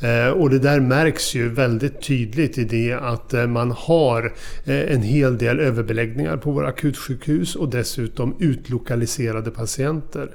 Eh, 0.00 0.28
och 0.28 0.50
det 0.50 0.58
där 0.58 0.80
märks 0.80 1.34
ju 1.34 1.48
väldigt 1.48 2.02
tydligt 2.02 2.58
i 2.58 2.64
det 2.64 2.92
att 2.92 3.34
eh, 3.34 3.46
man 3.46 3.70
har 3.70 4.32
eh, 4.64 4.92
en 4.94 5.02
hel 5.02 5.38
del 5.38 5.60
överbeläggningar 5.60 6.36
på 6.36 6.50
våra 6.50 6.68
akutsjukhus 6.68 7.56
och 7.56 7.68
dessutom 7.68 8.36
utlokaliserade 8.38 9.50
patienter. 9.50 10.30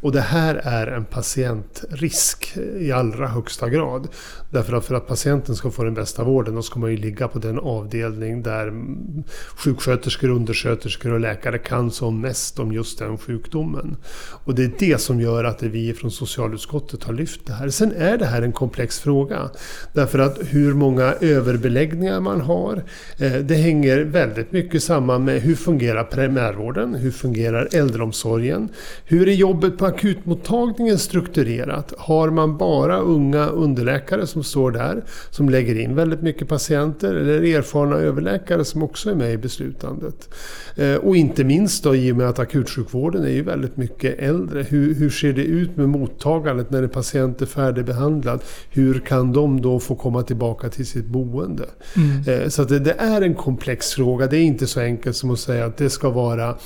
Och 0.00 0.12
det 0.12 0.20
här 0.20 0.54
är 0.54 0.86
en 0.86 1.04
patientrisk 1.04 2.56
eh, 2.56 2.86
i 2.86 2.92
allra 2.92 3.28
högsta 3.28 3.68
grad. 3.68 4.08
Därför 4.50 4.76
att 4.76 4.84
för 4.84 4.94
att 4.94 5.08
patienten 5.08 5.56
ska 5.56 5.70
få 5.70 5.84
den 5.84 5.94
bästa 5.94 6.24
vården 6.24 6.54
då 6.54 6.62
ska 6.62 6.80
man 6.80 6.90
ju 6.90 6.96
ligga 6.96 7.28
på 7.28 7.38
den 7.38 7.58
avdelning 7.58 8.42
där 8.42 8.68
mm, 8.68 9.24
sjuksköterskor, 9.56 10.30
undersköterskor 10.30 11.13
och 11.14 11.20
läkare 11.20 11.58
kan 11.58 11.90
som 11.90 12.20
mest 12.20 12.58
om 12.58 12.72
just 12.72 12.98
den 12.98 13.18
sjukdomen. 13.18 13.96
Och 14.44 14.54
det 14.54 14.64
är 14.64 14.72
det 14.78 15.00
som 15.00 15.20
gör 15.20 15.44
att 15.44 15.62
vi 15.62 15.92
från 15.92 16.10
socialutskottet 16.10 17.04
har 17.04 17.12
lyft 17.12 17.46
det 17.46 17.52
här. 17.52 17.68
Sen 17.68 17.92
är 17.92 18.18
det 18.18 18.26
här 18.26 18.42
en 18.42 18.52
komplex 18.52 19.00
fråga. 19.00 19.50
Därför 19.92 20.18
att 20.18 20.38
hur 20.40 20.74
många 20.74 21.14
överbeläggningar 21.20 22.20
man 22.20 22.40
har, 22.40 22.82
eh, 23.18 23.32
det 23.32 23.54
hänger 23.54 23.98
väldigt 23.98 24.52
mycket 24.52 24.82
samman 24.82 25.24
med 25.24 25.42
hur 25.42 25.54
fungerar 25.54 26.04
primärvården, 26.04 26.94
hur 26.94 27.10
fungerar 27.10 27.68
äldreomsorgen, 27.72 28.68
hur 29.04 29.28
är 29.28 29.32
jobbet 29.32 29.78
på 29.78 29.86
akutmottagningen 29.86 30.98
strukturerat? 30.98 31.94
Har 31.98 32.30
man 32.30 32.56
bara 32.56 32.98
unga 32.98 33.46
underläkare 33.46 34.26
som 34.26 34.44
står 34.44 34.70
där, 34.70 35.04
som 35.30 35.48
lägger 35.48 35.80
in 35.80 35.94
väldigt 35.94 36.22
mycket 36.22 36.48
patienter, 36.48 37.14
eller 37.14 37.56
erfarna 37.56 37.96
överläkare 37.96 38.64
som 38.64 38.82
också 38.82 39.10
är 39.10 39.14
med 39.14 39.32
i 39.32 39.36
beslutandet? 39.36 40.28
Eh, 40.76 40.94
Eh, 41.04 41.08
och 41.08 41.16
inte 41.16 41.44
minst 41.44 41.84
då 41.84 41.96
i 41.96 42.12
och 42.12 42.16
med 42.16 42.28
att 42.28 42.38
akutsjukvården 42.38 43.24
är 43.24 43.30
ju 43.30 43.42
väldigt 43.42 43.76
mycket 43.76 44.18
äldre. 44.18 44.62
Hur, 44.62 44.94
hur 44.94 45.10
ser 45.10 45.32
det 45.32 45.44
ut 45.44 45.76
med 45.76 45.88
mottagandet 45.88 46.70
när 46.70 46.82
en 46.82 46.88
patient 46.88 47.42
är 47.42 47.46
färdigbehandlad? 47.46 48.42
Hur 48.70 49.00
kan 49.00 49.32
de 49.32 49.60
då 49.60 49.80
få 49.80 49.94
komma 49.94 50.22
tillbaka 50.22 50.68
till 50.68 50.86
sitt 50.86 51.06
boende? 51.06 51.64
Mm. 51.96 52.42
Eh, 52.42 52.48
så 52.48 52.64
det, 52.64 52.78
det, 52.78 52.94
är 52.98 53.22
en 53.22 53.34
komplex 53.34 53.92
fråga. 53.92 54.26
Det 54.26 54.36
är 54.36 54.42
inte 54.42 54.66
så 54.66 54.80
enkelt 54.80 55.16
som 55.16 55.30
att 55.30 55.38
säga 55.38 55.64
att 55.66 55.76
det 55.76 55.90
ska 55.90 56.10
vara 56.10 56.56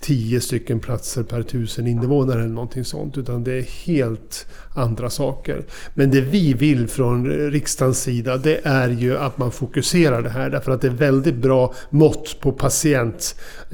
tio 0.00 0.40
stycken 0.40 0.80
platser 0.80 1.22
per 1.22 1.42
tusen 1.42 1.86
invånare 1.86 2.40
eller 2.40 2.54
någonting 2.54 2.84
sånt. 2.84 3.18
Utan 3.18 3.44
det 3.44 3.52
är 3.52 3.62
helt 3.62 4.46
andra 4.74 5.10
saker. 5.10 5.64
Men 5.94 6.10
det 6.10 6.20
vi 6.20 6.52
vill 6.52 6.88
från 6.88 7.26
riksdagens 7.50 8.02
sida 8.02 8.36
det 8.36 8.60
är 8.64 8.88
ju 8.88 9.18
att 9.18 9.38
man 9.38 9.52
fokuserar 9.52 10.22
det 10.22 10.30
här. 10.30 10.50
Därför 10.50 10.72
att 10.72 10.80
det 10.80 10.86
är 10.86 10.92
väldigt 10.92 11.34
bra 11.34 11.74
mått 11.90 12.40
på 12.40 12.52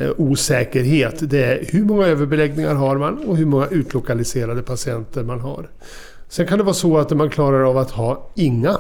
Eh, 0.08 0.14
osäkerhet, 0.16 1.30
Det 1.30 1.44
är 1.44 1.64
hur 1.68 1.84
många 1.84 2.06
överbeläggningar 2.06 2.74
har 2.74 2.96
man 2.96 3.18
och 3.18 3.36
hur 3.36 3.46
många 3.46 3.66
utlokaliserade 3.66 4.62
patienter 4.62 5.22
man 5.22 5.40
har. 5.40 5.70
Sen 6.28 6.46
kan 6.46 6.58
det 6.58 6.64
vara 6.64 6.74
så 6.74 6.98
att 6.98 7.10
man 7.10 7.30
klarar 7.30 7.70
av 7.70 7.78
att 7.78 7.90
ha 7.90 8.30
inga 8.34 8.78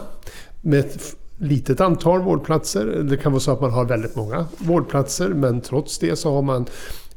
med 0.60 0.80
ett 0.80 1.16
litet 1.38 1.80
antal 1.80 2.22
vårdplatser. 2.22 2.86
Det 3.10 3.16
kan 3.16 3.32
vara 3.32 3.40
så 3.40 3.52
att 3.52 3.60
man 3.60 3.70
har 3.70 3.84
väldigt 3.84 4.16
många 4.16 4.46
vårdplatser 4.58 5.28
men 5.28 5.60
trots 5.60 5.98
det 5.98 6.16
så 6.16 6.34
har 6.34 6.42
man 6.42 6.66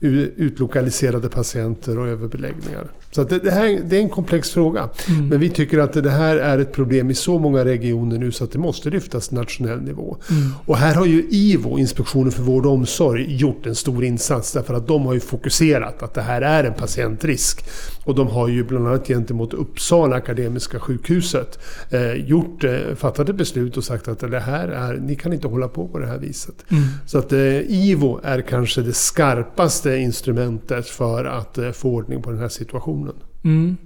utlokaliserade 0.01 1.29
patienter 1.29 1.99
och 1.99 2.07
överbeläggningar. 2.07 2.91
Så 3.11 3.23
det, 3.23 3.39
det, 3.39 3.51
här, 3.51 3.81
det 3.85 3.97
är 3.97 4.01
en 4.01 4.09
komplex 4.09 4.49
fråga. 4.49 4.89
Mm. 5.09 5.27
Men 5.27 5.39
vi 5.39 5.49
tycker 5.49 5.79
att 5.79 5.93
det 5.93 6.09
här 6.09 6.37
är 6.37 6.59
ett 6.59 6.71
problem 6.71 7.09
i 7.09 7.13
så 7.13 7.39
många 7.39 7.65
regioner 7.65 8.17
nu 8.17 8.31
så 8.31 8.43
att 8.43 8.51
det 8.51 8.59
måste 8.59 8.89
lyftas 8.89 9.27
till 9.27 9.37
nationell 9.37 9.81
nivå. 9.81 10.17
Mm. 10.29 10.49
Och 10.65 10.77
här 10.77 10.95
har 10.95 11.05
ju 11.05 11.27
IVO, 11.29 11.79
Inspektionen 11.79 12.31
för 12.31 12.43
vård 12.43 12.65
och 12.65 12.71
omsorg, 12.71 13.35
gjort 13.35 13.65
en 13.65 13.75
stor 13.75 14.03
insats. 14.03 14.51
Därför 14.51 14.73
att 14.73 14.87
de 14.87 15.05
har 15.05 15.13
ju 15.13 15.19
fokuserat 15.19 16.03
att 16.03 16.13
det 16.13 16.21
här 16.21 16.41
är 16.41 16.63
en 16.63 16.73
patientrisk. 16.73 17.65
Och 18.05 18.15
de 18.15 18.27
har 18.27 18.47
ju 18.47 18.63
bland 18.63 18.87
annat 18.87 19.07
gentemot 19.07 19.53
Uppsala 19.53 20.15
Akademiska 20.15 20.79
sjukhuset 20.79 21.59
eh, 21.89 22.13
gjort, 22.13 22.63
eh, 22.63 22.95
fattat 22.95 23.29
ett 23.29 23.35
beslut 23.35 23.77
och 23.77 23.83
sagt 23.83 24.07
att 24.07 24.19
det 24.19 24.39
här 24.39 24.67
är, 24.67 24.97
ni 24.97 25.15
kan 25.15 25.33
inte 25.33 25.47
hålla 25.47 25.67
på 25.67 25.87
på 25.87 25.99
det 25.99 26.07
här 26.07 26.17
viset. 26.17 26.55
Mm. 26.69 26.83
Så 27.05 27.17
att 27.17 27.33
eh, 27.33 27.71
IVO 27.71 28.19
är 28.23 28.41
kanske 28.41 28.81
det 28.81 28.93
skarpaste 28.93 29.90
instrumentet 29.97 30.87
för 30.87 31.25
att 31.25 31.57
eh, 31.57 31.71
få 31.71 31.89
ordning 31.89 32.21
på 32.21 32.31
den 32.31 32.39
här 32.39 32.49
situationen. 32.49 33.15
Mm. 33.43 33.77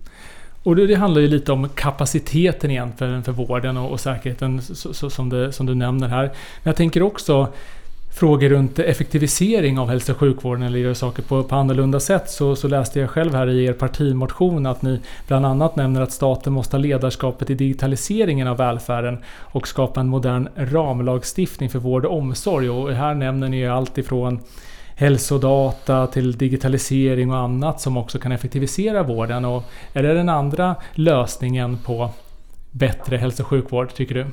Och 0.64 0.76
det, 0.76 0.88
det, 0.88 0.96
handlar 0.96 1.22
ju 1.22 1.28
lite 1.28 1.52
om 1.52 1.70
kapaciteten 1.70 2.72
egentligen 2.72 3.24
för 3.24 3.32
vården 3.32 3.78
och, 3.78 3.92
och 3.92 4.00
säkerheten 4.00 4.62
så, 4.62 4.94
så, 4.94 5.10
som, 5.10 5.30
det, 5.30 5.52
som 5.52 5.66
du 5.66 5.76
nämner 5.76 6.08
här. 6.08 6.24
Men 6.24 6.64
jag 6.64 6.76
tänker 6.76 7.04
också 7.04 7.48
frågor 8.16 8.50
runt 8.50 8.80
effektivisering 8.80 9.80
av 9.80 9.90
hälso 9.90 10.12
och 10.12 10.18
sjukvården 10.18 10.64
eller 10.64 10.80
göra 10.80 10.96
saker 10.96 11.24
på, 11.24 11.44
på 11.44 11.56
annorlunda 11.56 12.00
sätt 12.00 12.30
så, 12.30 12.56
så 12.56 12.68
läste 12.68 13.00
jag 13.00 13.10
själv 13.10 13.34
här 13.34 13.50
i 13.50 13.66
er 13.66 13.74
partimotion 13.74 14.66
att 14.66 14.82
ni 14.82 15.00
bland 15.28 15.46
annat 15.46 15.76
nämner 15.76 16.02
att 16.02 16.12
staten 16.12 16.54
måste 16.54 16.78
ha 16.78 16.82
ledarskapet 16.82 17.50
i 17.50 17.56
digitaliseringen 17.56 18.48
av 18.48 18.58
välfärden 18.58 19.18
och 19.28 19.68
skapa 19.68 20.00
en 20.00 20.08
modern 20.08 20.50
ramlagstiftning 20.56 21.70
för 21.70 21.80
vård 21.80 22.06
och 22.06 22.18
omsorg. 22.18 22.70
Och 22.70 22.94
här 22.94 23.14
nämner 23.14 23.50
ni 23.50 23.68
allt 23.68 23.98
ifrån 23.98 24.40
hälsodata 24.96 26.08
till 26.08 26.38
digitalisering 26.38 27.32
och 27.32 27.38
annat 27.38 27.82
som 27.82 27.98
också 27.98 28.20
kan 28.20 28.32
effektivisera 28.32 29.04
vården. 29.04 29.46
Och 29.46 29.64
är 29.94 30.04
det 30.04 30.14
den 30.14 30.30
andra 30.30 30.76
lösningen 30.94 31.78
på 31.78 32.10
bättre 32.72 33.18
hälso 33.18 33.44
och 33.44 33.48
sjukvård 33.48 33.94
tycker 33.94 34.16
du? 34.16 34.26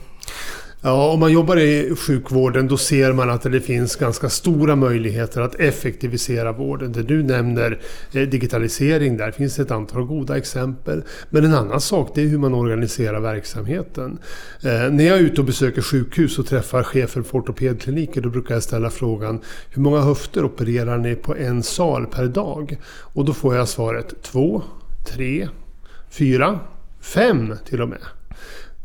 Ja, 0.84 1.12
om 1.12 1.20
man 1.20 1.32
jobbar 1.32 1.56
i 1.56 1.94
sjukvården 1.96 2.68
då 2.68 2.76
ser 2.76 3.12
man 3.12 3.30
att 3.30 3.42
det 3.42 3.60
finns 3.60 3.96
ganska 3.96 4.28
stora 4.28 4.76
möjligheter 4.76 5.40
att 5.40 5.54
effektivisera 5.54 6.52
vården. 6.52 6.92
Det 6.92 7.02
du 7.02 7.22
nämner 7.22 7.80
eh, 8.12 8.22
digitalisering, 8.22 9.16
där 9.16 9.30
finns 9.30 9.58
ett 9.58 9.70
antal 9.70 10.04
goda 10.04 10.36
exempel. 10.36 11.02
Men 11.30 11.44
en 11.44 11.54
annan 11.54 11.80
sak 11.80 12.10
det 12.14 12.22
är 12.22 12.26
hur 12.26 12.38
man 12.38 12.54
organiserar 12.54 13.20
verksamheten. 13.20 14.18
Eh, 14.62 14.90
när 14.90 15.04
jag 15.04 15.18
är 15.18 15.22
ute 15.22 15.40
och 15.40 15.46
besöker 15.46 15.82
sjukhus 15.82 16.38
och 16.38 16.46
träffar 16.46 16.82
chefer 16.82 17.22
på 17.22 17.38
ortopedkliniker 17.38 18.20
då 18.20 18.28
brukar 18.28 18.54
jag 18.54 18.62
ställa 18.62 18.90
frågan 18.90 19.40
hur 19.70 19.82
många 19.82 20.00
höfter 20.00 20.44
opererar 20.44 20.98
ni 20.98 21.14
på 21.14 21.36
en 21.36 21.62
sal 21.62 22.06
per 22.06 22.26
dag? 22.26 22.78
Och 22.86 23.24
då 23.24 23.32
får 23.32 23.56
jag 23.56 23.68
svaret 23.68 24.22
två, 24.22 24.62
tre, 25.06 25.48
fyra, 26.10 26.60
fem 27.00 27.54
till 27.68 27.82
och 27.82 27.88
med. 27.88 28.02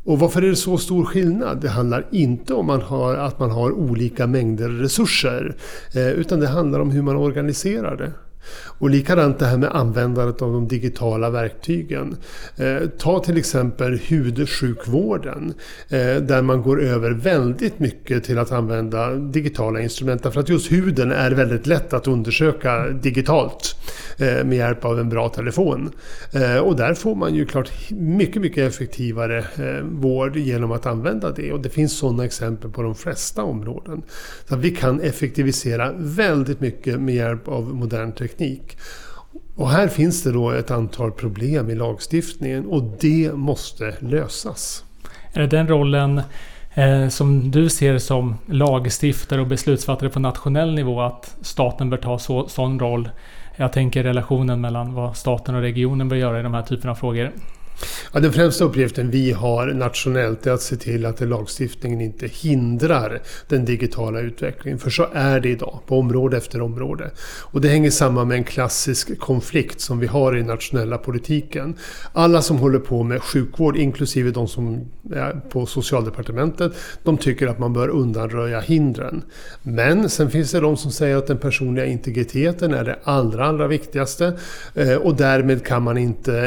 Och 0.08 0.20
varför 0.20 0.42
är 0.42 0.50
det 0.50 0.56
så 0.56 0.78
stor 0.78 1.06
skillnad? 1.06 1.62
Det 1.62 1.70
handlar 1.70 2.06
inte 2.12 2.54
om 2.54 2.66
man 2.66 2.82
har, 2.82 3.16
att 3.16 3.40
man 3.40 3.52
har 3.52 3.72
olika 3.72 4.28
mängder 4.28 4.70
resurser. 4.70 5.56
Eh, 5.96 6.10
utan 6.12 6.40
det 6.40 6.48
handlar 6.48 6.80
om 6.80 6.92
hur 6.92 7.02
man 7.02 7.16
organiserar 7.16 7.98
det. 7.98 8.12
Och 8.80 8.90
likadant 8.90 9.40
det 9.40 9.46
här 9.46 9.58
med 9.58 9.70
användandet 9.70 10.42
av 10.42 10.54
de 10.54 10.68
digitala 10.68 11.30
verktygen. 11.30 12.18
Eh, 12.58 12.78
ta 12.98 13.20
till 13.20 13.38
exempel 13.38 14.00
hudsjukvården 14.08 15.54
eh, 15.90 16.16
där 16.16 16.42
man 16.42 16.62
går 16.62 16.84
över 16.84 17.12
väldigt 17.12 17.80
mycket 17.80 18.24
till 18.24 18.38
att 18.38 18.52
använda 18.52 19.16
digitala 19.16 19.82
instrument. 19.82 20.22
För 20.22 20.40
att 20.40 20.50
just 20.50 20.72
huden 20.72 21.12
är 21.12 21.32
väldigt 21.32 21.68
lätt 21.68 21.94
att 21.94 22.08
undersöka 22.08 22.88
digitalt 22.90 23.76
eh, 24.18 24.44
med 24.46 24.58
hjälp 24.58 24.86
av 24.86 25.00
en 25.00 25.10
bra 25.10 25.30
telefon. 25.30 25.92
Eh, 26.34 26.58
och 26.58 26.76
där 26.76 26.94
får 26.94 27.16
man 27.16 27.36
ju 27.36 27.46
klart 27.46 27.72
mycket, 27.90 28.42
mycket 28.42 28.74
effektivare 28.74 29.38
eh, 29.38 29.84
vård 29.84 30.36
genom 30.38 30.72
att 30.72 30.86
använda 30.86 31.32
det. 31.32 31.54
Och 31.54 31.62
det 31.62 31.70
finns 31.70 31.98
sådana 31.98 32.26
exempel 32.26 32.72
på 32.72 32.82
de 32.82 32.96
flesta 32.96 33.44
områden. 33.44 34.02
Så 34.50 34.56
vi 34.56 34.72
kan 34.72 35.02
effektivisera 35.02 35.94
väldigt 35.98 36.62
mycket 36.62 37.00
med 37.00 37.16
hjälp 37.16 37.48
av 37.48 37.76
modern 37.76 38.12
teknik. 38.12 38.37
Och 39.56 39.70
här 39.70 39.88
finns 39.88 40.24
det 40.24 40.32
då 40.32 40.52
ett 40.52 40.72
antal 40.72 41.12
problem 41.12 41.70
i 41.70 41.76
lagstiftningen 41.76 42.66
och 42.66 42.84
det 43.00 43.32
måste 43.34 43.96
lösas. 44.00 44.84
Är 45.34 45.42
det 45.42 45.48
den 45.48 45.68
rollen 45.68 46.22
eh, 46.74 47.08
som 47.08 47.52
du 47.52 47.70
ser 47.70 47.98
som 47.98 48.36
lagstiftare 48.46 49.42
och 49.42 49.48
beslutsfattare 49.48 50.10
på 50.10 50.20
nationell 50.20 50.76
nivå 50.76 51.02
att 51.02 51.36
staten 51.42 51.90
bör 51.90 51.98
ta 51.98 52.20
så, 52.20 52.48
sån 52.48 52.80
roll? 52.80 53.10
Jag 53.56 53.74
tänker 53.74 54.04
relationen 54.04 54.62
mellan 54.62 54.94
vad 54.94 55.18
staten 55.18 55.56
och 55.56 55.62
regionen 55.62 56.10
bör 56.10 56.18
göra 56.18 56.40
i 56.40 56.44
de 56.44 56.54
här 56.54 56.62
typerna 56.62 56.92
av 56.92 56.96
frågor. 56.96 57.32
Ja, 58.14 58.20
den 58.20 58.34
främsta 58.34 58.64
uppgiften 58.64 59.12
vi 59.12 59.32
har 59.32 59.68
nationellt 59.68 60.48
är 60.48 60.52
att 60.52 60.62
se 60.62 60.76
till 60.76 61.06
att 61.06 61.22
lagstiftningen 61.22 62.02
inte 62.02 62.28
hindrar 62.28 63.22
den 63.48 63.66
digitala 63.66 64.20
utvecklingen. 64.20 64.80
För 64.80 64.90
så 64.90 65.08
är 65.14 65.40
det 65.40 65.50
idag 65.50 65.80
på 65.88 66.00
område 66.00 66.38
efter 66.38 66.62
område. 66.62 67.12
Och 67.42 67.62
det 67.62 67.68
hänger 67.68 67.92
samman 67.92 68.28
med 68.28 68.38
en 68.38 68.44
klassisk 68.44 69.20
konflikt 69.20 69.82
som 69.82 70.00
vi 70.00 70.08
har 70.08 70.38
i 70.38 70.44
nationella 70.44 70.98
politiken. 70.98 71.76
Alla 72.14 72.42
som 72.42 72.58
håller 72.58 72.80
på 72.80 73.04
med 73.04 73.24
sjukvård, 73.24 73.78
inklusive 73.78 74.32
de 74.32 74.48
som 74.48 74.86
är 75.14 75.42
på 75.50 75.66
socialdepartementet, 75.66 76.72
de 77.04 77.18
tycker 77.18 77.48
att 77.48 77.60
man 77.60 77.74
bör 77.74 77.88
undanröja 77.90 78.60
hindren. 78.60 79.24
Men 79.64 80.10
sen 80.10 80.32
finns 80.32 80.52
det 80.52 80.60
de 80.60 80.78
som 80.78 80.92
säger 80.92 81.18
att 81.18 81.28
den 81.28 81.38
personliga 81.38 81.86
integriteten 81.86 82.74
är 82.74 82.84
det 82.84 83.00
allra, 83.04 83.46
allra 83.46 83.68
viktigaste. 83.68 84.34
Eh, 84.76 84.96
och 84.96 85.16
därmed 85.16 85.66
kan 85.66 85.84
man 85.84 85.98
inte 85.98 86.38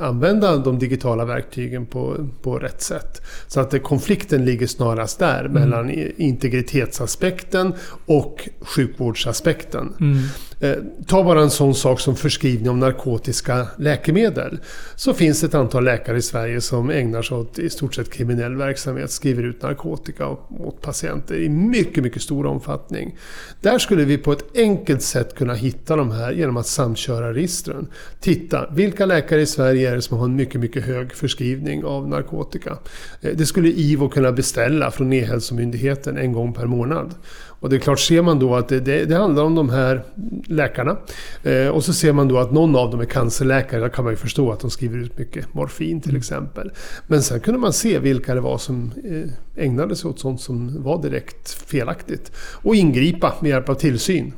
eh, 0.00 0.06
använda 0.06 0.48
de 0.70 0.78
digitala 0.78 1.24
verktygen 1.24 1.86
på, 1.86 2.28
på 2.42 2.58
rätt 2.58 2.82
sätt. 2.82 3.22
Så 3.46 3.60
att 3.60 3.82
konflikten 3.82 4.44
ligger 4.44 4.66
snarast 4.66 5.18
där 5.18 5.40
mm. 5.40 5.52
mellan 5.52 5.90
integritetsaspekten 6.16 7.74
och 8.06 8.48
sjukvårdsaspekten. 8.60 9.94
Mm. 10.00 10.18
Eh, 10.62 10.76
ta 11.06 11.24
bara 11.24 11.42
en 11.42 11.50
sån 11.50 11.74
sak 11.74 12.00
som 12.00 12.16
förskrivning 12.16 12.70
av 12.70 12.76
narkotiska 12.76 13.66
läkemedel. 13.78 14.58
Så 14.96 15.14
finns 15.14 15.40
det 15.40 15.46
ett 15.46 15.54
antal 15.54 15.84
läkare 15.84 16.18
i 16.18 16.22
Sverige 16.22 16.60
som 16.60 16.90
ägnar 16.90 17.22
sig 17.22 17.36
åt 17.36 17.58
i 17.58 17.70
stort 17.70 17.94
sett 17.94 18.12
kriminell 18.12 18.56
verksamhet, 18.56 19.10
skriver 19.10 19.42
ut 19.42 19.62
narkotika 19.62 20.28
åt 20.58 20.80
patienter 20.80 21.34
i 21.34 21.48
mycket, 21.48 22.02
mycket 22.02 22.22
stor 22.22 22.46
omfattning. 22.46 23.16
Där 23.60 23.78
skulle 23.78 24.04
vi 24.04 24.18
på 24.18 24.32
ett 24.32 24.56
enkelt 24.56 25.02
sätt 25.02 25.34
kunna 25.34 25.54
hitta 25.54 25.96
de 25.96 26.10
här 26.10 26.32
genom 26.32 26.56
att 26.56 26.66
samköra 26.66 27.34
registren. 27.34 27.86
Titta, 28.20 28.70
vilka 28.70 29.06
läkare 29.06 29.40
i 29.40 29.46
Sverige 29.46 29.90
är 29.90 29.96
det 29.96 30.02
som 30.02 30.18
har 30.18 30.24
en 30.24 30.36
mycket, 30.36 30.60
mycket 30.60 30.84
hög 30.84 31.12
förskrivning 31.12 31.84
av 31.84 32.08
narkotika? 32.08 32.78
Eh, 33.20 33.30
det 33.36 33.46
skulle 33.46 33.68
IVO 33.68 34.08
kunna 34.08 34.32
beställa 34.32 34.90
från 34.90 35.12
E-hälsomyndigheten 35.12 36.16
en 36.16 36.32
gång 36.32 36.52
per 36.52 36.66
månad. 36.66 37.14
Och 37.60 37.70
det 37.70 37.76
är 37.76 37.80
klart, 37.80 38.00
ser 38.00 38.22
man 38.22 38.38
då 38.38 38.56
att 38.56 38.68
det, 38.68 38.80
det, 38.80 39.04
det 39.04 39.16
handlar 39.16 39.44
om 39.44 39.54
de 39.54 39.70
här 39.70 40.04
läkarna 40.46 40.96
eh, 41.42 41.68
och 41.68 41.84
så 41.84 41.92
ser 41.92 42.12
man 42.12 42.28
då 42.28 42.38
att 42.38 42.52
någon 42.52 42.76
av 42.76 42.90
dem 42.90 43.00
är 43.00 43.04
cancerläkare, 43.04 43.80
då 43.80 43.88
kan 43.88 44.04
man 44.04 44.12
ju 44.12 44.16
förstå 44.16 44.52
att 44.52 44.60
de 44.60 44.70
skriver 44.70 44.98
ut 44.98 45.18
mycket 45.18 45.54
morfin 45.54 46.00
till 46.00 46.10
mm. 46.10 46.18
exempel. 46.18 46.72
Men 47.06 47.22
sen 47.22 47.40
kunde 47.40 47.60
man 47.60 47.72
se 47.72 47.98
vilka 47.98 48.34
det 48.34 48.40
var 48.40 48.58
som 48.58 48.92
eh, 49.04 49.64
ägnade 49.64 49.96
sig 49.96 50.10
åt 50.10 50.18
sånt 50.18 50.40
som 50.40 50.82
var 50.82 51.02
direkt 51.02 51.50
felaktigt 51.50 52.32
och 52.36 52.74
ingripa 52.74 53.34
med 53.40 53.48
hjälp 53.48 53.68
av 53.68 53.74
tillsyn. 53.74 54.32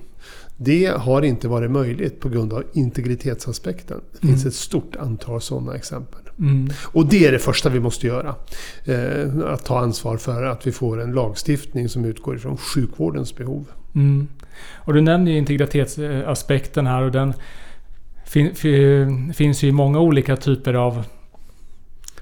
Det 0.57 0.87
har 0.87 1.23
inte 1.23 1.49
varit 1.49 1.71
möjligt 1.71 2.21
på 2.21 2.29
grund 2.29 2.53
av 2.53 2.65
integritetsaspekten. 2.73 4.01
Det 4.13 4.27
finns 4.27 4.43
mm. 4.43 4.49
ett 4.49 4.55
stort 4.55 4.97
antal 4.97 5.41
sådana 5.41 5.75
exempel. 5.75 6.22
Mm. 6.39 6.71
Och 6.85 7.07
det 7.07 7.27
är 7.27 7.33
det 7.33 7.39
första 7.39 7.69
vi 7.69 7.81
måste 7.81 8.07
göra. 8.07 8.35
Eh, 8.85 9.53
att 9.53 9.65
ta 9.65 9.79
ansvar 9.79 10.17
för 10.17 10.43
att 10.43 10.67
vi 10.67 10.73
får 10.73 11.01
en 11.01 11.13
lagstiftning 11.13 11.89
som 11.89 12.05
utgår 12.05 12.37
ifrån 12.37 12.57
sjukvårdens 12.57 13.37
behov. 13.37 13.65
Mm. 13.95 14.29
Och 14.77 14.95
du 14.95 15.01
nämner 15.01 15.33
ju 15.33 15.39
integritetsaspekten 15.39 16.87
här 16.87 17.03
och 17.03 17.13
den 17.13 17.35
fin, 18.27 18.55
fin, 18.55 19.35
finns 19.35 19.63
ju 19.63 19.69
i 19.69 19.73
många 19.73 20.01
olika 20.01 20.37
typer 20.37 20.75
av 20.75 21.05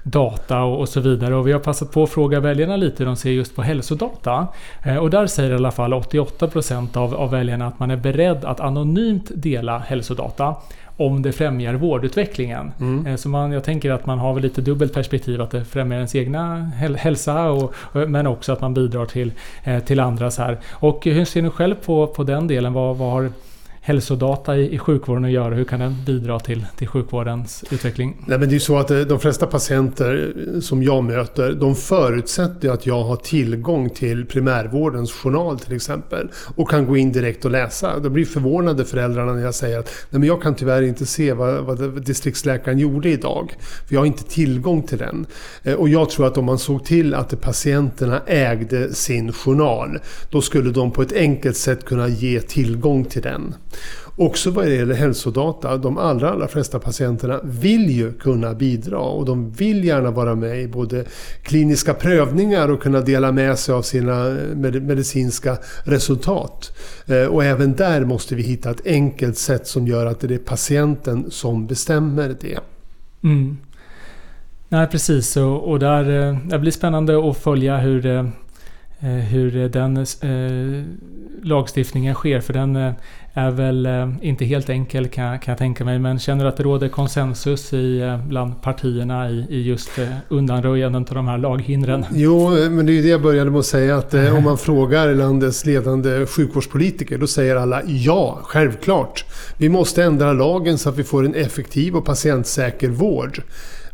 data 0.03 0.61
och, 0.61 0.89
så 0.89 0.99
vidare. 0.99 1.35
Och 1.35 1.47
vi 1.47 1.51
har 1.51 1.59
passat 1.59 1.91
på 1.91 2.03
att 2.03 2.09
fråga 2.09 2.39
väljarna 2.39 2.75
lite 2.75 2.95
hur 2.97 3.05
de 3.05 3.15
ser 3.15 3.31
just 3.31 3.55
på 3.55 3.61
hälsodata. 3.61 4.47
Eh, 4.83 4.97
och 4.97 5.09
där 5.09 5.27
säger 5.27 5.51
i 5.51 5.55
alla 5.55 5.71
fall 5.71 5.93
88% 5.93 6.97
av, 6.97 7.15
av 7.15 7.31
väljarna 7.31 7.67
att 7.67 7.79
man 7.79 7.91
är 7.91 7.97
beredd 7.97 8.45
att 8.45 8.59
anonymt 8.59 9.31
dela 9.35 9.79
hälsodata 9.79 10.55
om 11.05 11.21
det 11.21 11.31
främjar 11.31 11.73
vårdutvecklingen. 11.73 12.71
Mm. 12.79 13.07
Eh, 13.07 13.15
så 13.15 13.29
man, 13.29 13.51
jag 13.51 13.63
tänker 13.63 13.91
att 13.91 14.05
man 14.05 14.19
har 14.19 14.33
väl 14.33 14.43
lite 14.43 14.61
dubbelt 14.61 14.93
perspektiv 14.93 15.41
att 15.41 15.51
det 15.51 15.65
främjar 15.65 15.97
ens 15.97 16.15
egna 16.15 16.71
hälsa 16.97 17.49
och, 17.51 17.73
men 17.93 18.27
också 18.27 18.53
att 18.53 18.61
man 18.61 18.73
bidrar 18.73 19.05
till, 19.05 19.31
eh, 19.63 19.79
till 19.79 19.99
andras 19.99 20.37
här. 20.37 20.57
Och 20.71 21.05
hur 21.05 21.25
ser 21.25 21.41
ni 21.41 21.49
själv 21.49 21.75
på, 21.75 22.07
på 22.07 22.23
den 22.23 22.47
delen? 22.47 22.73
Vad, 22.73 22.97
vad 22.97 23.11
har 23.11 23.31
hälsodata 23.83 24.57
i, 24.57 24.75
i 24.75 24.77
sjukvården 24.77 25.25
att 25.25 25.31
göra? 25.31 25.55
Hur 25.55 25.63
kan 25.63 25.79
den 25.79 25.95
bidra 26.05 26.39
till, 26.39 26.65
till 26.77 26.87
sjukvårdens 26.87 27.63
utveckling? 27.71 28.23
Nej, 28.27 28.39
men 28.39 28.49
det 28.49 28.55
är 28.55 28.59
så 28.59 28.77
att 28.77 28.91
eh, 28.91 28.99
de 28.99 29.19
flesta 29.19 29.47
patienter 29.47 30.33
eh, 30.55 30.59
som 30.59 30.83
jag 30.83 31.03
möter, 31.03 31.53
de 31.53 31.75
förutsätter 31.75 32.69
att 32.69 32.85
jag 32.85 33.03
har 33.03 33.15
tillgång 33.15 33.89
till 33.89 34.25
primärvårdens 34.25 35.11
journal 35.11 35.59
till 35.59 35.75
exempel 35.75 36.31
och 36.55 36.69
kan 36.69 36.87
gå 36.87 36.97
in 36.97 37.11
direkt 37.11 37.45
och 37.45 37.51
läsa. 37.51 37.99
Då 37.99 38.09
blir 38.09 38.25
förvånade 38.25 38.85
föräldrarna 38.85 39.33
när 39.33 39.43
jag 39.43 39.55
säger 39.55 39.79
att 39.79 39.91
Nej, 40.09 40.19
men 40.19 40.27
jag 40.27 40.41
kan 40.41 40.55
tyvärr 40.55 40.81
inte 40.81 41.05
se 41.05 41.33
vad, 41.33 41.63
vad 41.63 42.01
distriktsläkaren 42.01 42.79
gjorde 42.79 43.09
idag. 43.09 43.55
För 43.87 43.93
jag 43.95 44.01
har 44.01 44.05
inte 44.05 44.23
tillgång 44.23 44.83
till 44.83 44.97
den. 44.97 45.25
Eh, 45.63 45.73
och 45.73 45.89
jag 45.89 46.09
tror 46.09 46.27
att 46.27 46.37
om 46.37 46.45
man 46.45 46.59
såg 46.59 46.85
till 46.85 47.13
att 47.13 47.41
patienterna 47.41 48.21
ägde 48.25 48.93
sin 48.93 49.33
journal, 49.33 49.99
då 50.29 50.41
skulle 50.41 50.71
de 50.71 50.91
på 50.91 51.01
ett 51.01 51.13
enkelt 51.13 51.57
sätt 51.57 51.85
kunna 51.85 52.07
ge 52.07 52.41
tillgång 52.41 53.05
till 53.05 53.21
den. 53.21 53.53
Också 54.15 54.51
vad 54.51 54.65
det 54.65 54.75
gäller 54.75 54.95
hälsodata, 54.95 55.77
de 55.77 55.97
allra, 55.97 56.29
allra 56.29 56.47
flesta 56.47 56.79
patienterna 56.79 57.39
vill 57.43 57.89
ju 57.89 58.13
kunna 58.13 58.53
bidra 58.53 58.99
och 58.99 59.25
de 59.25 59.51
vill 59.51 59.83
gärna 59.85 60.11
vara 60.11 60.35
med 60.35 60.61
i 60.61 60.67
både 60.67 61.05
kliniska 61.43 61.93
prövningar 61.93 62.69
och 62.69 62.81
kunna 62.81 63.01
dela 63.01 63.31
med 63.31 63.59
sig 63.59 63.75
av 63.75 63.81
sina 63.81 64.27
eh, 64.27 64.35
medicinska 64.81 65.57
resultat. 65.83 66.77
Eh, 67.05 67.25
och 67.25 67.43
även 67.43 67.73
där 67.73 68.05
måste 68.05 68.35
vi 68.35 68.43
hitta 68.43 68.71
ett 68.71 68.87
enkelt 68.87 69.37
sätt 69.37 69.67
som 69.67 69.87
gör 69.87 70.05
att 70.05 70.19
det 70.19 70.33
är 70.33 70.37
patienten 70.37 71.31
som 71.31 71.67
bestämmer 71.67 72.35
det. 72.41 72.59
Mm. 73.23 73.57
Nej 74.69 74.87
precis 74.87 75.37
och, 75.37 75.69
och 75.69 75.79
där, 75.79 76.29
eh, 76.29 76.37
det 76.45 76.59
blir 76.59 76.71
spännande 76.71 77.29
att 77.29 77.37
följa 77.37 77.77
hur, 77.77 78.31
Eh, 79.03 79.09
hur 79.09 79.57
eh, 79.57 79.69
den 79.69 79.97
eh, 79.97 80.83
lagstiftningen 81.43 82.15
sker. 82.15 82.39
För 82.39 82.53
den 82.53 82.75
eh, 82.75 82.93
är 83.33 83.51
väl 83.51 83.85
eh, 83.85 84.09
inte 84.21 84.45
helt 84.45 84.69
enkel 84.69 85.07
kan, 85.07 85.39
kan 85.39 85.51
jag 85.51 85.57
tänka 85.57 85.85
mig. 85.85 85.99
Men 85.99 86.19
känner 86.19 86.43
du 86.43 86.49
att 86.49 86.57
det 86.57 86.63
råder 86.63 86.87
konsensus 86.87 87.73
i, 87.73 88.17
bland 88.27 88.61
partierna 88.61 89.29
i, 89.29 89.45
i 89.49 89.61
just 89.61 89.99
eh, 89.99 90.07
undanröjandet 90.29 91.09
av 91.09 91.15
de 91.15 91.27
här 91.27 91.37
laghindren? 91.37 92.05
Jo, 92.13 92.49
men 92.49 92.85
det 92.85 92.91
är 92.91 92.93
ju 92.93 93.01
det 93.01 93.09
jag 93.09 93.21
började 93.21 93.51
med 93.51 93.59
att 93.59 93.65
säga. 93.65 93.97
Att 93.97 94.13
om 94.13 94.43
man 94.43 94.57
frågar 94.57 95.13
landets 95.13 95.65
ledande 95.65 96.25
sjukvårdspolitiker 96.25 97.17
då 97.17 97.27
säger 97.27 97.55
alla 97.55 97.81
ja, 97.85 98.39
självklart. 98.43 99.25
Vi 99.57 99.69
måste 99.69 100.03
ändra 100.03 100.33
lagen 100.33 100.77
så 100.77 100.89
att 100.89 100.97
vi 100.97 101.03
får 101.03 101.25
en 101.25 101.35
effektiv 101.35 101.95
och 101.95 102.05
patientsäker 102.05 102.89
vård. 102.89 103.41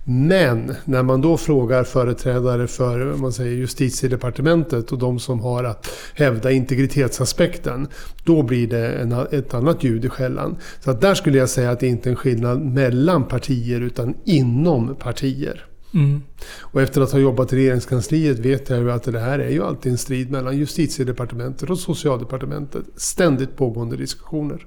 Men 0.09 0.75
när 0.85 1.03
man 1.03 1.21
då 1.21 1.37
frågar 1.37 1.83
företrädare 1.83 2.67
för 2.67 3.17
man 3.17 3.33
säger, 3.33 3.57
justitiedepartementet 3.57 4.91
och 4.91 4.97
de 4.97 5.19
som 5.19 5.39
har 5.39 5.63
att 5.63 5.89
hävda 6.15 6.51
integritetsaspekten. 6.51 7.87
Då 8.23 8.43
blir 8.43 8.67
det 8.67 8.87
en, 8.87 9.11
ett 9.11 9.53
annat 9.53 9.83
ljud 9.83 10.05
i 10.05 10.09
skällan. 10.09 10.55
Så 10.79 10.93
där 10.93 11.15
skulle 11.15 11.37
jag 11.37 11.49
säga 11.49 11.71
att 11.71 11.79
det 11.79 11.87
inte 11.87 12.09
är 12.09 12.11
en 12.11 12.15
skillnad 12.15 12.61
mellan 12.61 13.23
partier 13.23 13.81
utan 13.81 14.13
inom 14.25 14.95
partier. 14.95 15.65
Mm. 15.93 16.21
Och 16.59 16.81
efter 16.81 17.01
att 17.01 17.11
ha 17.11 17.19
jobbat 17.19 17.53
i 17.53 17.55
regeringskansliet 17.55 18.39
vet 18.39 18.69
jag 18.69 18.79
ju 18.79 18.91
att 18.91 19.03
det 19.03 19.19
här 19.19 19.39
är 19.39 19.49
ju 19.49 19.63
alltid 19.63 19.91
en 19.91 19.97
strid 19.97 20.31
mellan 20.31 20.57
justitiedepartementet 20.57 21.69
och 21.69 21.79
socialdepartementet. 21.79 22.85
Ständigt 22.95 23.57
pågående 23.57 23.97
diskussioner. 23.97 24.65